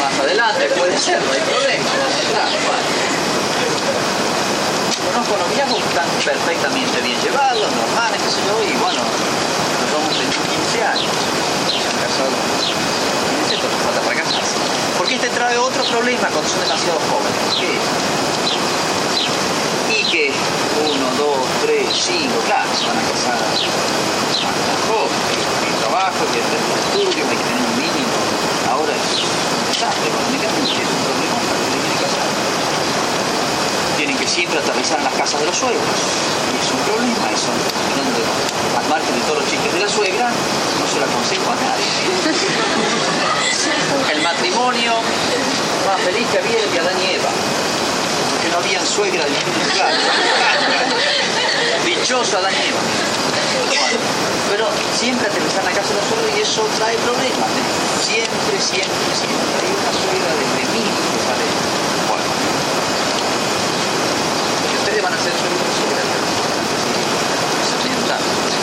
[0.00, 1.84] Más adelante puede ser, no hay problema.
[5.06, 10.18] Conozco noviazgos que están perfectamente bien llevados, normales, qué sé yo, y bueno, nos vamos
[10.18, 11.14] en 15 años.
[11.70, 12.34] Se han casado.
[13.46, 14.58] Y esto no falta para casarse.
[14.98, 17.54] Porque este trae otro problema cuando son demasiado jóvenes.
[17.54, 17.86] ¿Qué es?
[19.94, 20.32] Y que
[20.82, 23.62] uno, dos, tres, cinco, claro, se van a casar más
[24.90, 25.38] jóvenes.
[25.62, 28.16] Hay trabajo, que tener estudios, hay que tener un mínimo.
[28.74, 29.30] Ahora es un
[29.70, 32.26] desastre económicamente, es un problema para que tienen que casar
[34.26, 35.86] que siempre en las casas de los suegros.
[36.50, 37.46] Y es un problema eso.
[38.74, 41.86] Al margen de todos los chistes de la suegra, no se lo aconsejo a nadie.
[44.12, 44.94] El matrimonio
[45.86, 47.30] más feliz que había era de Adán y Eva.
[47.30, 49.94] Porque no habían suegra de ningún lugar.
[51.86, 52.82] Dichoso Adán y Eva.
[54.50, 54.66] pero
[54.98, 57.46] siempre en la casa de los suegros y eso trae problemas.
[57.46, 57.66] ¿eh?
[58.02, 59.54] Siempre, siempre, siempre.
[59.62, 61.85] Hay una suegra desde mí que sale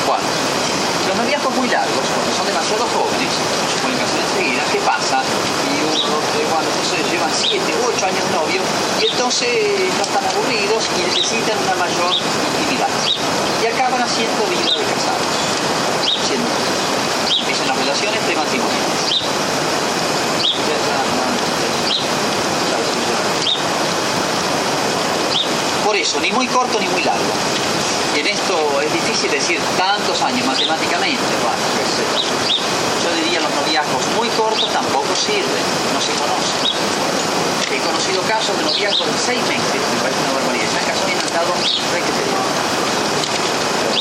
[0.07, 0.23] Bueno,
[1.07, 3.33] los noviazgos muy largos, cuando son demasiado jóvenes,
[3.67, 5.23] se pueden casar enseguida, ¿qué pasa?
[5.67, 8.61] Y uno, tres, cuatro, entonces llevan siete, ocho años novio
[9.01, 12.87] y entonces no están aburridos y necesitan una mayor intimidad.
[13.61, 15.35] Y acaban haciendo vida de casados.
[16.27, 16.47] Siendo,
[17.39, 19.23] empiezan las relaciones prematrimoniales.
[25.83, 27.31] Por eso, ni muy corto ni muy largo.
[28.13, 31.23] Y en esto es difícil decir tantos años matemáticamente.
[33.03, 35.63] yo diría los noviazgos muy cortos tampoco sirven,
[35.93, 36.59] no se conocen.
[37.71, 40.69] He conocido casos de noviazgos de seis meses, me parece una barbaridad.
[40.71, 41.53] Se han casado y han dado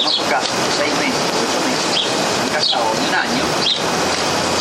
[0.02, 2.02] conozco casos de seis meses, ocho meses,
[2.42, 3.44] han casado de un año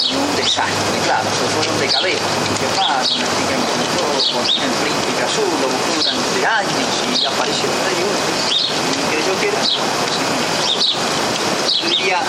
[0.06, 4.06] y un desastre, claro, se fueron de cabeza, porque para una chica encontró
[4.38, 8.06] con el príncipe azul, lo buscó durante años y apareció una y
[8.92, 9.62] y creyó que era
[11.82, 12.22] Yo diría,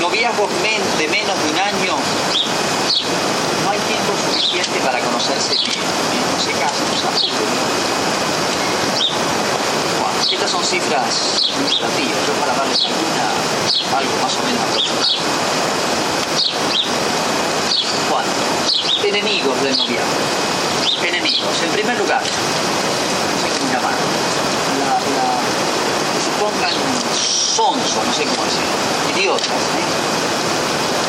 [0.00, 0.50] noviazgos
[0.98, 1.96] de menos de un año,
[3.64, 7.26] no hay tiempo suficiente para conocerse bien, y no se casan, no se
[10.66, 11.14] cifras
[11.46, 15.06] significativas, yo para darles alguna, algo más o menos aproximado.
[18.10, 18.30] Bueno,
[19.04, 21.06] enemigos del noviazgo.
[21.06, 21.62] Enemigos.
[21.62, 23.94] En primer lugar, no sé cómo llamar,
[24.80, 25.38] la, la,
[26.12, 28.76] que sonsos, no sé cómo decirlo,
[29.14, 29.46] idiotas.
[29.46, 30.65] ¿eh?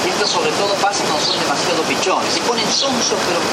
[0.08, 2.32] Y esto sobre todo pasa cuando son demasiado pichones.
[2.32, 3.43] Se ponen sonsos, pero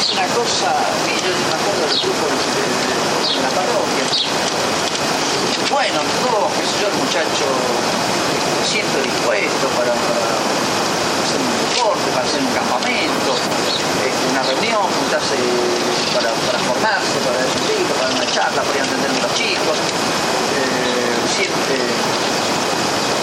[0.00, 0.72] es una cosa,
[1.04, 4.04] yo me acuerdo del grupo de, la parroquia.
[5.68, 7.44] Bueno, todo, qué sé yo, el muchacho
[8.64, 13.30] siempre dispuesto para, hacer un deporte, para hacer un campamento,
[14.00, 15.36] este, una reunión, juntarse
[16.16, 19.76] para, para formarse, para decir, para una charla, para entender a los chicos,
[20.56, 22.21] eh,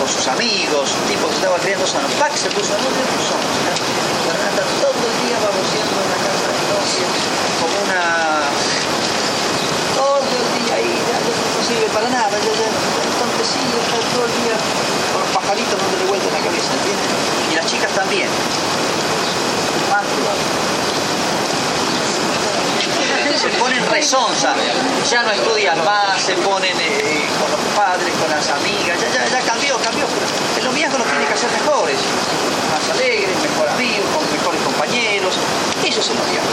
[0.10, 3.18] sus amigos, un tipo que estaba criando San Pac se puso a nombre de
[4.26, 7.08] Fernanda todo el día baboseando en la casa de novia,
[7.62, 8.02] como una
[9.96, 12.70] todo el día ahí, no sirve para nada, ya, ya,
[13.46, 14.58] sí, está todo el día
[15.14, 17.10] con los pajaritos dándole vuelta en la cabeza, ¿entiendes?
[17.52, 18.30] Y las chicas también.
[23.40, 24.54] Se ponen resonza,
[25.10, 29.26] ya no estudian más, se ponen eh, con los padres, con las amigas, ya, ya,
[29.32, 30.28] ya cambió, cambió, pero
[30.60, 31.96] el noviazgo lo tiene que hacer mejores,
[32.68, 35.34] más alegres, mejor amigos, con mejores compañeros,
[35.88, 36.52] eso es el noviazgo.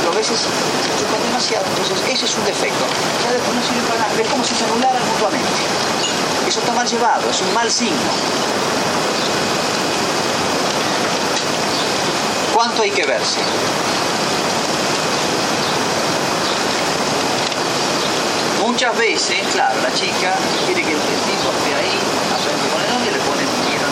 [0.00, 2.84] Pero a veces se chupan demasiado, entonces ese es un defecto.
[3.22, 5.60] Ya después no sirve para nada, es como si se anularan mutuamente.
[6.48, 8.10] Eso está mal llevado, es un mal signo.
[12.54, 13.38] ¿Cuánto hay que verse?
[18.70, 20.32] Muchas veces, claro, la chica
[20.64, 21.98] quiere que el tipo esté ahí,
[22.30, 23.90] aprende con el hombre, le ponen vieron,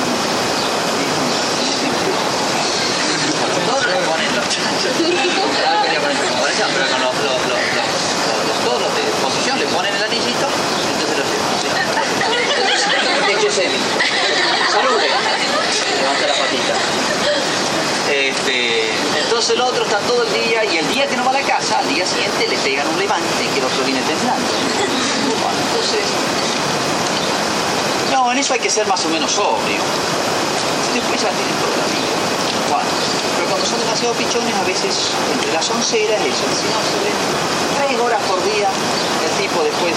[3.66, 7.58] todos le ponen los chanchos, pero con los, los, los,
[8.46, 11.98] los, todos de posición le ponen el anillito, entonces lo llevan.
[13.28, 13.78] Hecho semi.
[14.70, 15.08] Salude.
[15.98, 16.74] Levanta la patita.
[18.08, 21.34] Este, entonces el otro está todo el día y el día que no va a
[21.34, 24.48] la casa, al día siguiente le pegan un levante que el otro viene temblando.
[25.28, 26.00] Bueno, entonces,
[28.10, 29.82] no, en hay que ser más o menos sobrio.
[30.94, 31.76] Después ya tienen toda
[33.36, 37.16] pero cuando son demasiado pichones, a veces entre las onceras, eso, si no se ven
[37.78, 39.94] tres horas por día, el tipo después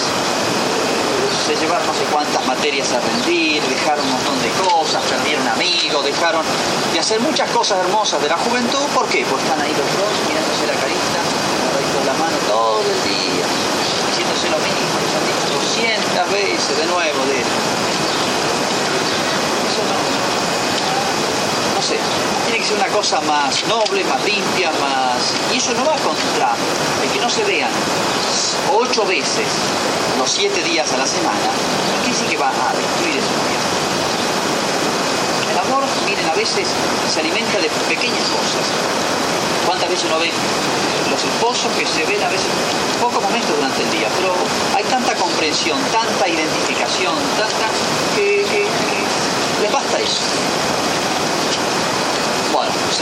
[1.46, 6.06] se llevaron no sé cuántas materias a rendir, dejaron un montón de cosas, perdieron amigos,
[6.06, 6.46] dejaron
[6.94, 8.86] de hacer muchas cosas hermosas de la juventud.
[8.94, 9.26] ¿Por qué?
[9.26, 11.20] Porque están ahí los dos mirándose la carita,
[11.66, 13.46] agarraditos la mano todo el día,
[14.12, 17.50] diciéndose lo mismo, les han dicho 200 veces de nuevo de Eso
[19.90, 19.98] no,
[21.82, 21.98] no sé,
[22.46, 25.34] tiene que ser una cosa más noble, más limpia, más...
[25.52, 26.54] Y eso no va contra
[27.02, 27.72] el que no se vean
[28.72, 29.48] ocho veces
[30.20, 33.82] los siete días a la semana, no quiere decir que va a destruir noviazgo.
[35.50, 36.70] El amor, miren, a veces
[37.12, 38.70] se alimenta de pequeñas cosas.
[39.66, 40.30] ¿Cuántas veces uno ve
[41.10, 42.46] los esposos que se ven a veces
[43.02, 44.36] pocos momentos durante el día, pero
[44.78, 47.74] hay tanta comprensión, tanta identificación, tanta
[48.16, 48.46] que
[49.64, 50.22] les basta eso.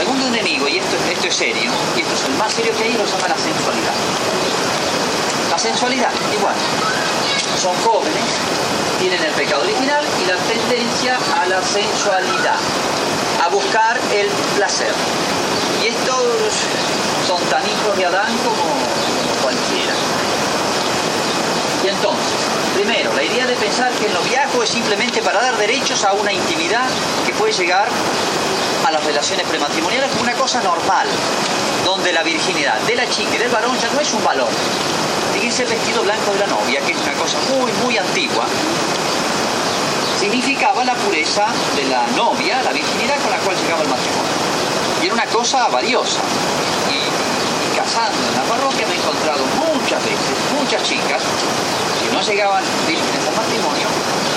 [0.00, 2.94] Segundo enemigo, y esto, esto es serio, y esto es el más serio que hay,
[2.94, 3.92] lo llama la sensualidad.
[5.50, 6.54] La sensualidad, igual.
[7.60, 8.24] Son jóvenes,
[8.98, 12.56] tienen el pecado original y la tendencia a la sensualidad,
[13.44, 14.94] a buscar el placer.
[15.84, 16.48] Y estos
[17.28, 18.72] son tan hijos de Adán como
[19.42, 19.92] cualquiera.
[21.84, 26.04] Y entonces, primero, la idea de pensar que el noviazgo es simplemente para dar derechos
[26.04, 26.88] a una intimidad
[27.26, 27.88] que puede llegar
[28.86, 31.06] a las relaciones prematrimoniales como una cosa normal,
[31.84, 34.48] donde la virginidad de la chica y del varón ya no es un valor.
[35.34, 38.44] Fíjense el vestido blanco de la novia, que es una cosa muy, muy antigua,
[40.18, 44.32] significaba la pureza de la novia, la virginidad con la cual llegaba el matrimonio.
[45.02, 46.20] Y era una cosa valiosa.
[46.90, 49.40] Y, y casando en la parroquia me he encontrado
[49.90, 53.90] muchas veces, muchas chicas, que no llegaban vírgenes al matrimonio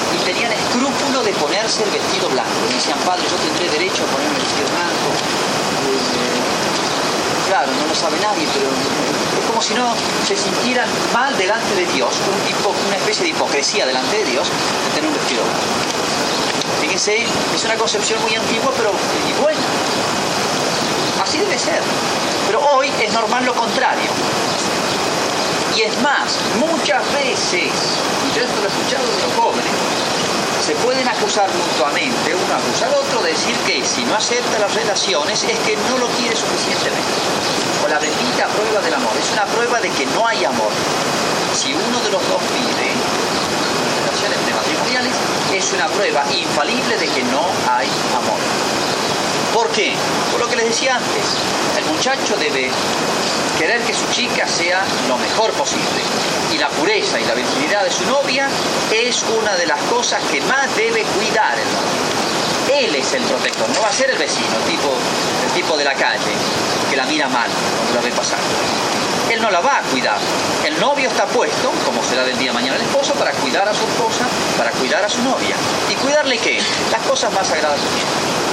[0.10, 2.50] y tenían escrúpulo de ponerse el vestido blanco.
[2.72, 5.08] Y decían, padre, yo tendré derecho a ponerme el vestido blanco.
[5.14, 6.42] Eh,
[7.54, 9.94] claro, no lo sabe nadie, pero es como si no
[10.26, 14.50] se sintieran mal delante de Dios, un tipo, una especie de hipocresía delante de Dios
[14.50, 15.70] de tener un vestido blanco.
[16.82, 19.62] Fíjense, es una concepción muy antigua, pero y buena.
[21.22, 21.82] Así debe ser.
[22.48, 24.10] Pero hoy es normal lo contrario.
[25.76, 27.74] Y es más, muchas veces,
[28.36, 29.74] yo esto lo he escuchado de los jóvenes,
[30.62, 34.74] se pueden acusar mutuamente, uno acusa al otro, de decir que si no acepta las
[34.74, 37.18] relaciones es que no lo quiere suficientemente.
[37.84, 40.72] O la bendita prueba del amor, es una prueba de que no hay amor.
[41.54, 42.94] Si uno de los dos pide
[44.06, 45.14] relaciones matrimoniales,
[45.54, 48.83] es una prueba infalible de que no hay amor.
[49.64, 49.94] ¿Por qué?
[50.30, 51.24] Por lo que les decía antes,
[51.78, 52.70] el muchacho debe
[53.58, 56.04] querer que su chica sea lo mejor posible.
[56.54, 58.50] Y la pureza y la virginidad de su novia
[58.92, 62.88] es una de las cosas que más debe cuidar el novio.
[62.88, 64.90] Él es el protector, no va a ser el vecino, el tipo,
[65.48, 66.34] el tipo de la calle,
[66.90, 68.40] que la mira mal cuando la ve pasar.
[69.32, 70.20] Él no la va a cuidar.
[70.66, 73.74] El novio está puesto, como será del día de mañana el esposo, para cuidar a
[73.74, 74.26] su esposa,
[74.58, 75.56] para cuidar a su novia.
[75.90, 76.60] ¿Y cuidarle qué?
[76.92, 78.53] Las cosas más sagradas de su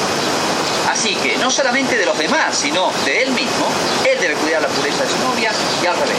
[0.90, 3.68] Así que no solamente de los demás, sino de él mismo,
[4.04, 6.18] él debe cuidar la pureza de su novia y al revés.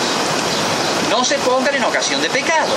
[1.10, 2.72] No se pongan en ocasión de pecado.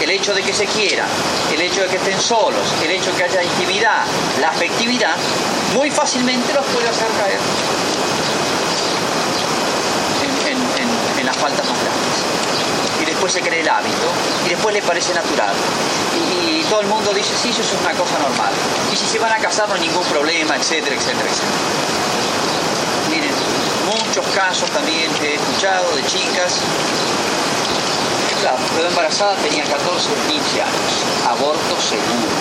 [0.00, 1.06] El hecho de que se quieran,
[1.52, 4.04] el hecho de que estén solos, el hecho de que haya intimidad,
[4.40, 5.16] la afectividad,
[5.74, 7.40] muy fácilmente los puede hacer caer
[10.48, 12.77] en, en las faltas más grandes
[13.18, 14.06] después se cree el hábito
[14.46, 15.52] y después le parece natural.
[16.14, 18.52] Y, todo el mundo dice, sí, eso es una cosa normal.
[18.92, 21.58] Y si se van a casar no hay ningún problema, etcétera, etcétera, etcétera.
[23.10, 23.34] Miren,
[23.90, 26.60] muchos casos también he escuchado de chicas
[28.42, 30.92] claro, quedó embarazada, tenía 14 o 15 años,
[31.26, 32.38] aborto seguro.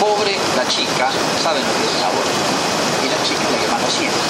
[0.00, 1.08] Pobre la chica,
[1.42, 2.40] saben lo que es el aborto.
[3.04, 4.20] Y la chica es la que lo siente.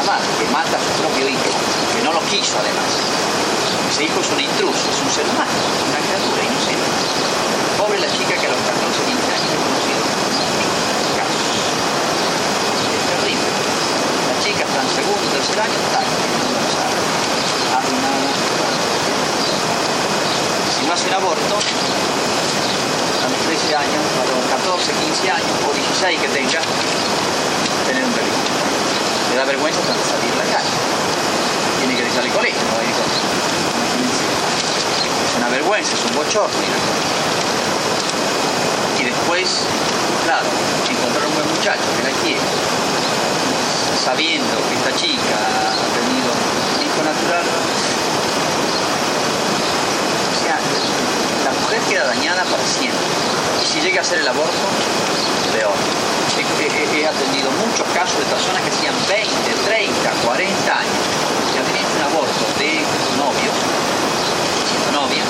[0.00, 1.52] La madre que mata a su propio hijo,
[1.92, 3.52] que no lo quiso además.
[3.92, 6.88] Ese hijo es un intruso, es un ser humano, una criatura inocente.
[7.76, 10.00] Pobre la chica que a los 14, 15 años ha conocido
[11.12, 11.52] casos.
[12.88, 13.48] Es terrible.
[14.32, 16.00] La chica está en segundo, tercer año, está
[17.76, 18.32] arruinada.
[20.72, 25.70] Si no hace un aborto, a los 13 años, a los 14, 15 años o
[26.00, 26.64] 16 que tenga,
[27.84, 28.32] tener un bebé.
[29.28, 30.72] Le da vergüenza hasta salir a la calle.
[31.76, 32.92] Tiene que dejar el colegio, no va a
[35.42, 36.54] una vergüenza, es un bochorno
[39.00, 39.66] Y después,
[40.24, 40.46] claro,
[40.88, 42.40] encontrar un buen muchacho que la quiere,
[43.98, 45.34] sabiendo que esta chica
[45.66, 47.42] ha tenido un hijo natural,
[50.30, 50.58] o sea,
[51.42, 53.02] la mujer queda dañada para siempre.
[53.62, 54.66] Y si llega a hacer el aborto,
[55.52, 55.74] peor.
[56.62, 59.28] He, atendido muchos casos de personas que hacían 20,
[59.66, 61.02] 30, 40 años,
[61.52, 62.84] que han tenido un aborto de
[63.18, 63.54] novios
[64.92, 65.24] novia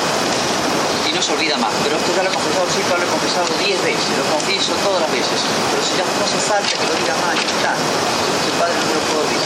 [1.09, 1.73] y no se olvida más.
[1.83, 5.01] Pero esto ya lo he confesado, sí, lo he confesado diez veces, lo confieso todas
[5.03, 5.39] las veces.
[5.71, 7.73] Pero si ya no hace falta que lo diga más, está.
[7.79, 9.43] El padre no lo puedo decir.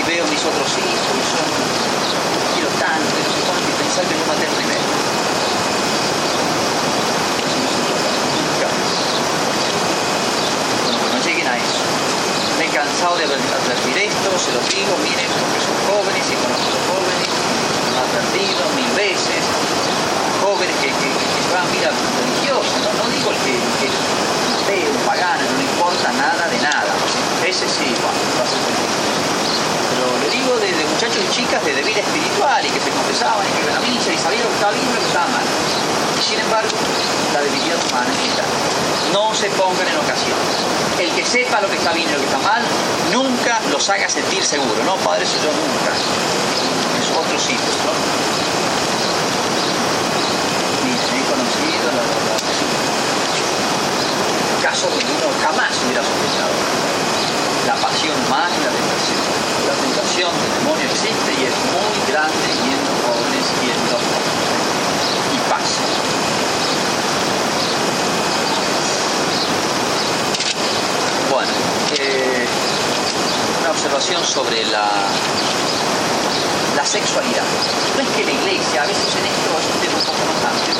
[0.00, 1.48] Y veo mis otros hijos y son,
[2.56, 4.84] quiero tanto, y no sé cuánto, y pensar que yo maté primero.
[11.00, 11.80] Pues no lleguen a eso.
[12.58, 16.64] Me he cansado de advertir esto, se lo digo, miren, porque son jóvenes y conozco
[16.64, 17.29] a los jóvenes
[18.00, 19.42] advertido mil veces,
[20.40, 21.40] jóvenes que, que, que
[21.76, 23.04] vida religiosa, ¿no?
[23.12, 23.96] digo el que, que es
[24.64, 26.92] ateo, pagano, no importa nada de nada,
[27.44, 28.20] ese sí, bueno,
[29.90, 33.50] Pero le digo de, muchachos y chicas de, vida espiritual y que se confesaban y
[33.52, 35.46] que iban a misa y sabían lo que estaba bien y lo que estaba mal.
[36.18, 36.76] Y sin embargo,
[37.32, 38.12] la debilidad humana
[39.12, 40.38] No se pongan en ocasión.
[40.98, 42.62] El que sepa lo que está bien y lo que está mal,
[43.12, 44.96] nunca los haga sentir seguro, ¿no?
[44.96, 45.92] Padre, eso yo nunca
[47.40, 47.92] sitios, ¿no?
[50.84, 52.04] Miren, he la.
[54.62, 56.52] Casos donde uno jamás hubiera sospechado.
[57.66, 59.20] La pasión humana y la tentación.
[59.66, 63.80] La tentación del demonio existe y es muy grande y en los jóvenes y en
[63.88, 64.02] los
[65.32, 65.84] Y pasa.
[71.30, 71.52] Bueno,
[71.98, 72.46] eh,
[73.60, 74.90] una observación sobre la
[76.80, 77.44] la sexualidad.
[77.94, 80.40] No es que la iglesia, a veces en esto es un tema un poco más
[80.48, 80.72] amplio,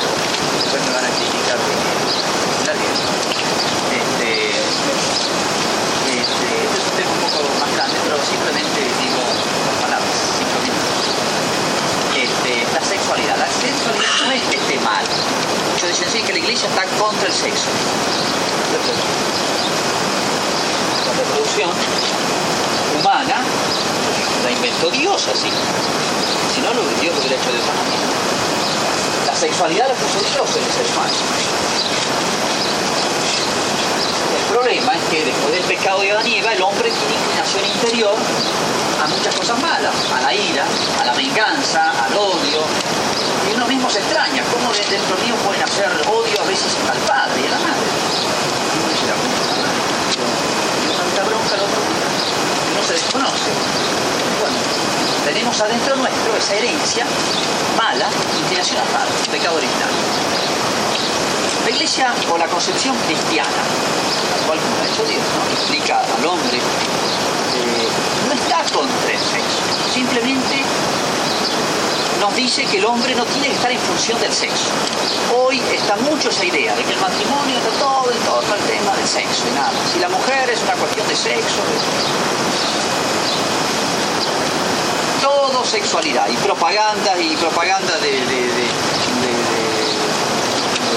[0.57, 2.95] después me van a criticar de que bien.
[4.01, 4.89] Este, este,
[6.25, 10.81] este, es un tema un poco más grande, pero simplemente digo las palabras, simplemente.
[12.17, 13.37] Este, la sexualidad.
[13.37, 15.05] La sexualidad no es que esté mal.
[15.05, 17.69] Muchos dicen sí que la iglesia está contra el sexo.
[21.05, 21.69] La reproducción
[22.97, 23.45] humana
[24.43, 25.49] la inventó Dios así.
[26.53, 28.07] Si no, lo Dios lo hubiera hecho de otra manera.
[29.27, 30.85] La sexualidad la puso Dios en el ser.
[34.37, 37.65] El problema es que después del pecado de Adán y Eva, el hombre tiene inclinación
[37.65, 38.15] interior
[39.03, 40.65] a muchas cosas malas, a la ira,
[41.01, 42.61] a la venganza, al odio.
[43.49, 46.97] Y uno mismo se extraña, cómo de dentro mío pueden hacer odio a veces al
[46.99, 47.87] padre y a la madre.
[48.79, 49.05] Uno dice,
[51.15, 52.00] la bronca al otro,
[52.75, 53.51] no se desconoce.
[54.39, 54.57] Bueno,
[55.25, 57.05] tenemos adentro nuestro esa herencia
[57.77, 58.09] mala,
[58.43, 59.89] inclinación al mal, pecado original.
[61.63, 65.53] La iglesia o la concepción cristiana, la cual como ha hecho Dios, ¿no?
[65.53, 67.87] explica al hombre, eh,
[68.27, 69.61] no está contra el sexo,
[69.93, 70.63] simplemente
[72.21, 74.69] nos dice que el hombre no tiene que estar en función del sexo.
[75.35, 78.95] Hoy está mucho esa idea de que el matrimonio está todo en todo el tema
[78.95, 79.71] del sexo y nada.
[79.91, 81.61] Si la mujer es una cuestión de sexo,
[85.19, 88.19] todo sexualidad y propaganda y propaganda de,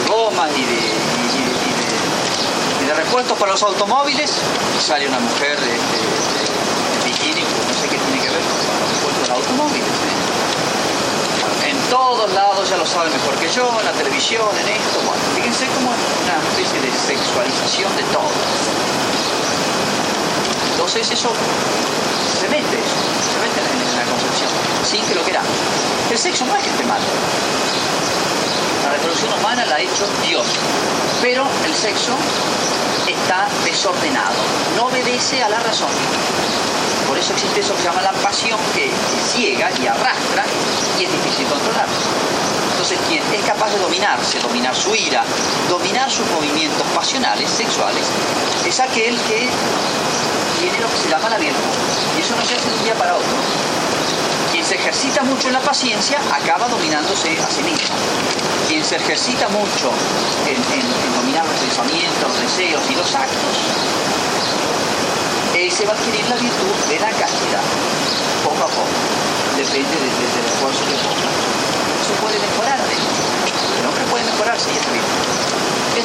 [0.08, 0.92] gomas y de,
[2.92, 4.32] repuestos para los automóviles,
[4.84, 5.78] sale una mujer de,
[7.04, 9.86] bikini, no sé qué tiene que ver con los repuestos de automóviles.
[9.86, 11.70] ¿eh?
[11.70, 15.22] En todos lados ya lo saben mejor que yo, en la televisión, en esto, bueno,
[15.36, 18.26] fíjense como una especie de sexualización de todo.
[20.72, 21.30] Entonces eso
[22.40, 23.13] se mete, la
[24.84, 25.50] concepción, sin que lo queramos.
[26.10, 27.00] El sexo no es que esté mal.
[28.82, 30.46] La reproducción humana la ha hecho Dios,
[31.22, 32.12] pero el sexo
[33.08, 34.36] está desordenado,
[34.76, 35.88] no obedece a la razón.
[37.08, 38.90] Por eso existe eso que se llama la pasión que
[39.32, 40.44] ciega y arrastra
[40.98, 41.86] y es difícil controlar.
[42.72, 45.22] Entonces, quien es capaz de dominarse, dominar su ira,
[45.68, 48.04] dominar sus movimientos pasionales, sexuales,
[48.66, 49.48] es aquel que
[50.60, 51.74] tiene lo que se llama la virtud.
[52.18, 53.36] Y eso no se hace de un día para otro.
[54.64, 57.94] Se ejercita mucho en la paciencia acaba dominándose a sí mismo.
[58.66, 59.92] Quien se ejercita mucho
[60.48, 60.56] en,
[61.14, 63.56] dominar los pensamientos, los deseos y los actos,
[65.54, 67.60] ese va a adquirir la virtud de la castidad,
[68.42, 68.88] poco a poco.
[69.56, 71.30] Depende del esfuerzo que ponga.
[72.08, 75.24] Se puede mejorar, el hombre puede mejorarse y es virtud.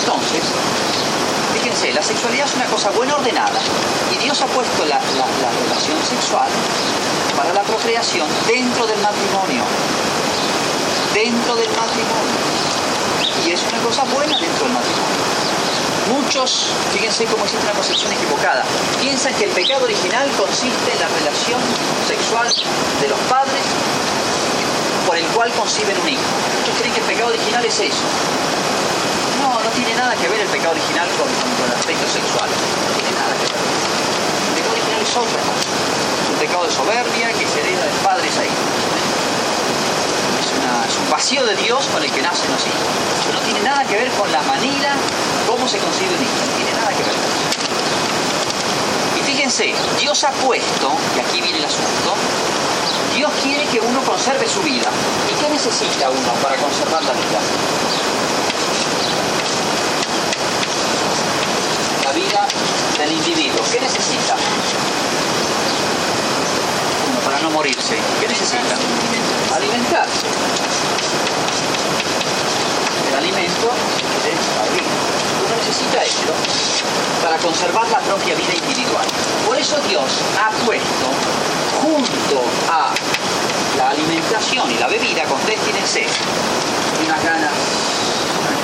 [0.04, 0.44] Entonces,
[1.54, 3.60] Fíjense, la sexualidad es una cosa buena ordenada
[4.14, 6.48] y Dios ha puesto la, relación sexual
[7.36, 9.64] para la procreación dentro del matrimonio.
[11.14, 12.38] Dentro del matrimonio.
[13.46, 15.20] Y es una cosa buena dentro del matrimonio.
[16.10, 18.64] Muchos, fíjense cómo existe una concepción equivocada,
[19.00, 21.62] piensan que el pecado original consiste en la relación
[22.08, 22.48] sexual
[23.02, 23.62] de los padres
[25.06, 26.22] por el cual conciben un hijo.
[26.60, 28.02] Muchos creen que el pecado original es eso,
[29.50, 31.28] no, tiene nada que ver el pecado original con,
[31.66, 32.50] el aspecto sexual.
[32.50, 33.58] No tiene nada que ver.
[33.58, 35.70] El pecado original es otra cosa.
[36.22, 38.70] Es un pecado de soberbia que se hereda de padres a hijos.
[40.86, 42.94] Es, un vacío de Dios con el que nacen los hijos.
[43.34, 44.94] No tiene nada que ver con la manera
[45.48, 46.40] cómo se concibe un hijo.
[46.46, 47.50] No tiene nada que ver con eso.
[49.18, 52.16] Y fíjense, Dios ha puesto, y aquí viene el asunto,
[53.16, 54.90] Dios quiere que uno conserve su vida.
[55.30, 57.40] ¿Y qué necesita uno para conservar la vida
[63.00, 63.64] del individuo.
[63.72, 64.36] ¿Qué necesita?
[67.24, 67.96] Para no morirse.
[68.20, 68.76] ¿Qué necesita?
[69.56, 70.28] Alimentarse.
[73.10, 73.72] El alimento
[74.28, 74.92] es la vida.
[75.46, 76.34] Uno necesita esto
[77.24, 79.06] para conservar la propia vida individual.
[79.48, 81.08] Por eso Dios ha puesto
[81.82, 82.92] junto a
[83.78, 86.06] la alimentación y la bebida, contestinense,
[87.06, 87.54] unas ganas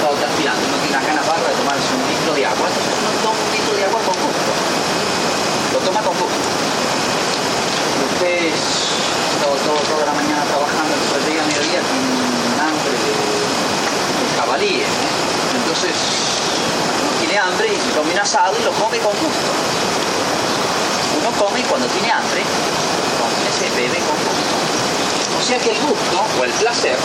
[0.05, 3.11] estado transpirando, no tiene unas ganas barras de tomarse un litro de agua, entonces uno
[3.25, 4.51] toma un litro de agua con gusto.
[5.73, 6.45] Lo toma con gusto.
[8.13, 8.53] Usted
[9.41, 14.25] todo, todo, toda la mañana trabajando, después llega a mediodía tiene un hambre de, de
[14.37, 14.93] jabalíes.
[15.85, 19.49] Entonces tiene hambre y se come un asado y lo come con gusto.
[21.19, 24.55] Uno come cuando tiene hambre, come, se bebe con gusto.
[25.37, 26.97] O sea que el gusto o el placer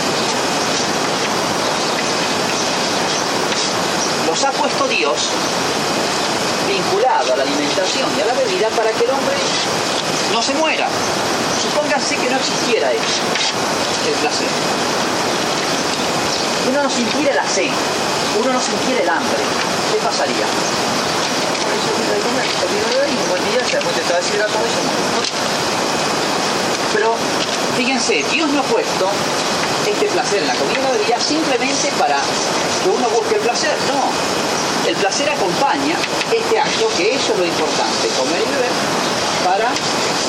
[4.27, 5.29] los ha puesto Dios
[6.67, 9.35] vinculado a la alimentación y a la bebida para que el hombre
[10.33, 10.87] no se muera.
[11.61, 13.21] Supónganse que no existiera eso,
[14.07, 14.47] el placer.
[16.69, 17.69] Uno no sintiera la sed,
[18.39, 19.43] uno no sintiera el hambre,
[19.91, 20.45] ¿qué pasaría?
[26.93, 27.15] Pero
[27.77, 29.09] fíjense, Dios no ha puesto
[29.87, 32.17] este placer en la comida debería simplemente para
[32.83, 33.71] que uno busque el placer.
[33.87, 35.95] No, el placer acompaña
[36.31, 38.71] este acto, que eso es lo importante, comer y beber,
[39.43, 39.69] para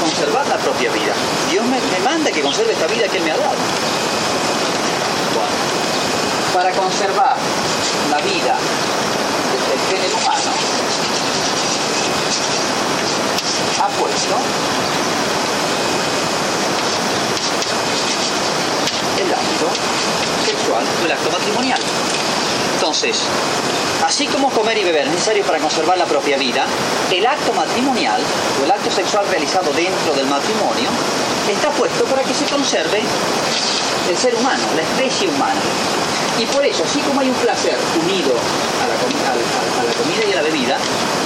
[0.00, 1.12] conservar la propia vida.
[1.50, 3.56] Dios me, manda que conserve esta vida que Él me ha dado.
[6.54, 7.36] para conservar
[8.12, 8.58] la vida
[9.68, 10.52] del género humano,
[13.80, 14.34] ha puesto
[19.18, 19.66] el acto
[20.46, 21.80] dentro del acto matrimonial.
[22.74, 23.16] Entonces,
[24.06, 26.66] así como comer y beber es necesario para conservar la propia vida,
[27.10, 28.20] el acto matrimonial
[28.60, 30.90] o el acto sexual realizado dentro del matrimonio
[31.50, 33.00] está puesto para que se conserve
[34.10, 35.62] el ser humano, la especie humana.
[36.38, 40.42] Y por eso, así como hay un placer unido a la, comida y a la
[40.42, 40.76] bebida,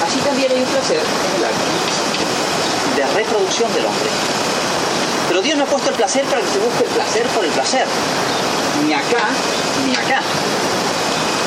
[0.05, 4.11] así también hay un placer en el de reproducción del hombre.
[5.29, 7.51] Pero Dios no ha puesto el placer para que se busque el placer por el
[7.51, 7.87] placer.
[8.85, 9.29] Ni acá,
[9.87, 10.21] ni acá.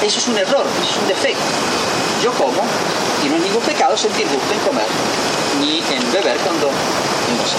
[0.03, 1.43] Eso es un error, eso es un defecto.
[2.23, 2.63] Yo como
[3.25, 4.87] y no es ningún pecado sentir gusto en comer
[5.59, 7.57] ni en beber cuando no se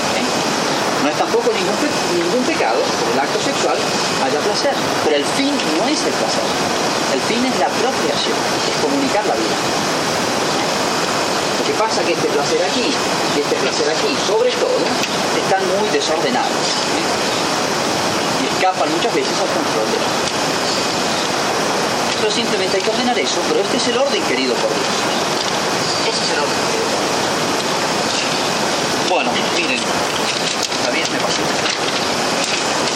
[1.03, 1.77] no es tampoco ningún,
[2.13, 3.77] ningún pecado que el acto sexual
[4.25, 4.75] haya placer,
[5.05, 6.45] pero el fin no es el placer.
[7.15, 8.37] El fin es la procreación,
[8.69, 9.57] es comunicar la vida.
[11.59, 12.93] Lo que pasa es que este placer aquí
[13.37, 14.77] y este placer aquí, sobre todo,
[15.37, 16.67] están muy desordenados
[17.01, 18.45] ¿eh?
[18.45, 20.09] y escapan muchas veces al control de la
[22.21, 24.95] Pero simplemente hay que ordenar eso, pero este es el orden querido por Dios.
[26.09, 27.10] Ese es el orden querido por Dios.
[29.21, 31.43] Bueno, miren, bien, me pasó.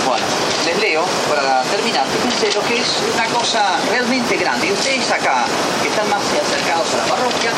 [0.08, 0.24] Bueno,
[0.64, 2.06] les leo para terminar.
[2.08, 4.68] Fíjense lo que es una cosa realmente grande.
[4.68, 5.44] Y ustedes acá,
[5.82, 7.52] que están más acercados a la parroquia,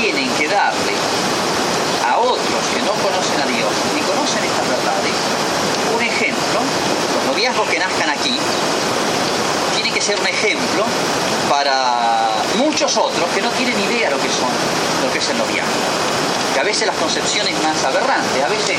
[0.00, 0.94] tienen que darle
[2.08, 5.12] a otros que no conocen a Dios ni conocen estas verdades
[5.94, 6.60] un ejemplo.
[7.14, 8.38] Los noviazgos que nazcan aquí
[9.74, 10.86] tienen que ser un ejemplo
[11.50, 14.48] para muchos otros que no tienen idea lo que son,
[15.04, 16.37] lo que es el noviazgo.
[16.58, 18.74] A veces las concepciones más aberrantes, a veces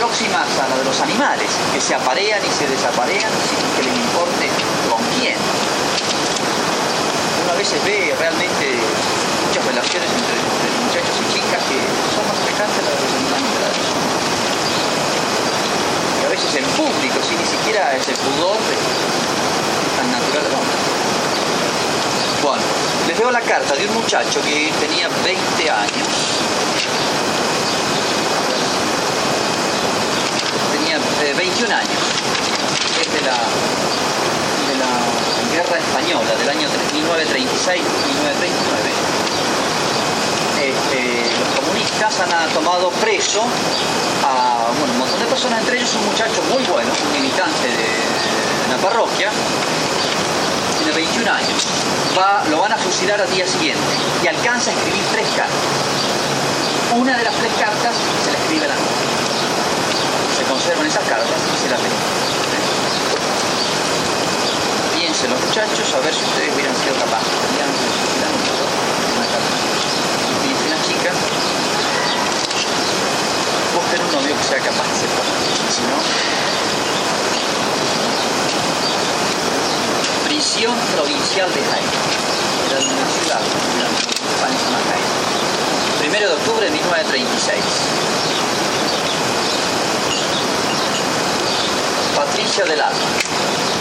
[0.00, 1.44] próximas a la de los animales,
[1.74, 4.48] que se aparean y se desaparean sin que les importe
[4.88, 5.36] con quién.
[7.44, 8.80] Uno a veces ve realmente
[9.44, 10.40] muchas relaciones entre,
[10.88, 11.76] muchachos y chicas que
[12.16, 13.92] son más semejantes a las de los animales de los
[16.16, 18.56] Y a veces en público, sin ni siquiera ese pudor
[20.00, 20.80] tan natural del hombre.
[22.40, 22.64] Bueno,
[23.04, 25.36] les veo la carta de un muchacho que tenía 20
[25.70, 26.08] años
[31.26, 32.02] tenía 21 años,
[33.00, 33.34] es de la,
[34.70, 34.92] de la
[35.52, 37.82] guerra española del año 1936-1939.
[40.62, 43.42] Este, los comunistas han tomado preso
[44.24, 47.88] a un montón de personas, entre ellos un muchacho muy bueno, un militante de,
[48.70, 49.30] la parroquia,
[50.78, 51.66] tiene 21 años,
[52.50, 53.82] lo van a fusilar al día siguiente
[54.22, 55.56] y alcanza a escribir tres cartas.
[56.94, 59.15] Una de las tres cartas se la escribe la noche
[60.56, 61.92] conservan esas cartas y se las leen.
[64.96, 67.28] Piensen los muchachos a ver si ustedes hubieran sido capaces.
[67.52, 69.52] Hubieran una carta.
[70.40, 71.16] Piensen las chicas.
[73.76, 75.12] Busquen un novio que sea capaz de ser
[75.76, 75.96] Si no,
[80.24, 81.84] prisión provincial de Jaén.
[82.72, 83.42] Era una ciudad,
[83.76, 85.04] una España se llama Jaén.
[86.00, 88.16] Primero de octubre de 1936.
[92.16, 92.98] Patricia del alma,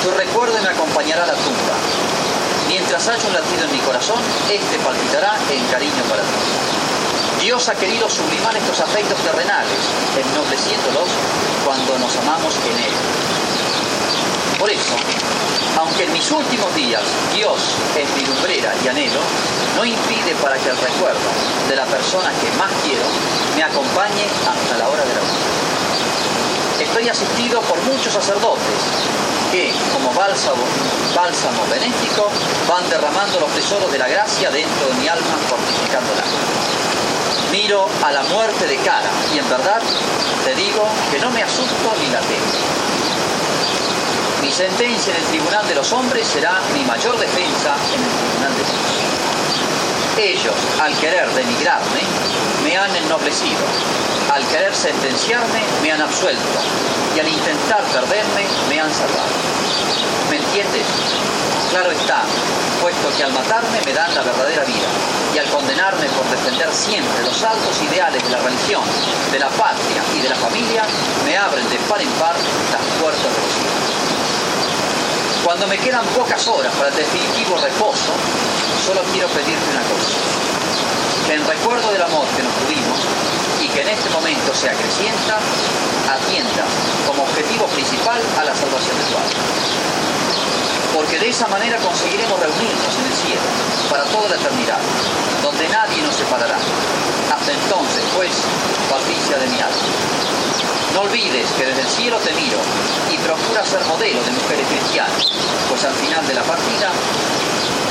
[0.03, 1.75] tu recuerdo me acompañará a la tumba.
[3.05, 4.17] Mientras haya un latido en mi corazón,
[4.49, 7.45] este palpitará en cariño para ti.
[7.45, 9.77] Dios ha querido sublimar estos afectos terrenales,
[10.17, 11.05] ennobleciéndolos
[11.63, 12.93] cuando nos amamos en Él.
[14.57, 14.95] Por eso,
[15.77, 17.03] aunque en mis últimos días
[17.35, 19.21] Dios es mi lumbrera y anhelo,
[19.75, 21.29] no impide para que el recuerdo
[21.69, 23.05] de la persona que más quiero
[23.55, 25.55] me acompañe hasta la hora de la muerte
[26.79, 28.79] estoy asistido por muchos sacerdotes
[29.55, 30.63] que, como bálsamo,
[31.15, 32.27] bálsamo benéfico,
[32.67, 36.23] van derramando los tesoros de la gracia dentro de mi alma, fortificándola.
[37.53, 39.81] Miro a la muerte de cara y en verdad
[40.43, 42.51] te digo que no me asusto ni la temo.
[44.41, 48.51] Mi sentencia en el tribunal de los hombres será mi mayor defensa en el tribunal
[48.57, 49.34] de Dios.
[50.17, 52.01] Ellos, al querer denigrarme,
[52.63, 53.59] me han ennoblecido
[54.35, 56.59] al querer sentenciarme me han absuelto
[57.15, 59.31] y al intentar perderme me han salvado.
[60.29, 60.83] ¿Me entiendes?
[61.69, 62.23] Claro está,
[62.81, 64.89] puesto que al matarme me dan la verdadera vida
[65.33, 68.83] y al condenarme por defender siempre los altos ideales de la religión,
[69.31, 70.83] de la patria y de la familia,
[71.25, 72.35] me abren de par en par
[72.71, 74.14] las puertas de los cielos.
[75.45, 78.11] Cuando me quedan pocas horas para el definitivo reposo,
[78.83, 80.17] solo quiero pedirte una cosa.
[81.27, 82.97] Que en recuerdo del amor que nos tuvimos,
[83.61, 85.37] y que en este momento se acrecienta,
[86.09, 86.65] atienda
[87.05, 90.24] como objetivo principal a la salvación de tu alma.
[90.95, 93.43] Porque de esa manera conseguiremos reunirnos en el cielo
[93.91, 94.79] para toda la eternidad,
[95.43, 96.55] donde nadie nos separará.
[96.55, 98.31] Hasta entonces, pues,
[98.87, 99.83] Patricia de mi alma.
[100.95, 102.55] No olvides que desde el cielo te miro
[103.11, 105.35] y procura ser modelo de mujeres cristianas,
[105.67, 106.87] pues al final de la partida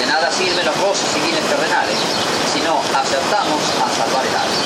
[0.00, 2.00] de nada sirven los goces y bienes terrenales,
[2.56, 4.64] sino acertamos a salvar el alma.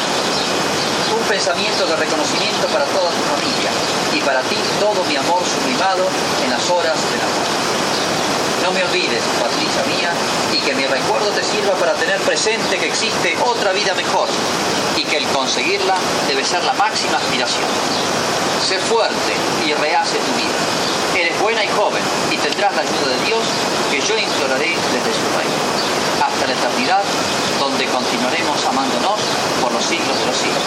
[1.10, 3.70] Un pensamiento de reconocimiento para toda tu familia
[4.14, 6.06] y para ti todo mi amor sublimado
[6.44, 7.57] en las horas de la muerte.
[8.68, 10.12] No me olvides, Patricia mía,
[10.52, 14.28] y que mi recuerdo te sirva para tener presente que existe otra vida mejor
[14.94, 15.96] y que el conseguirla
[16.28, 17.64] debe ser la máxima aspiración.
[18.60, 19.32] Sé fuerte
[19.64, 20.60] y rehace tu vida.
[21.16, 23.40] Eres buena y joven y tendrás la ayuda de Dios
[23.90, 25.56] que yo imploraré desde su reino.
[26.20, 27.04] Hasta la eternidad,
[27.58, 29.18] donde continuaremos amándonos
[29.62, 30.62] por los siglos de los siglos.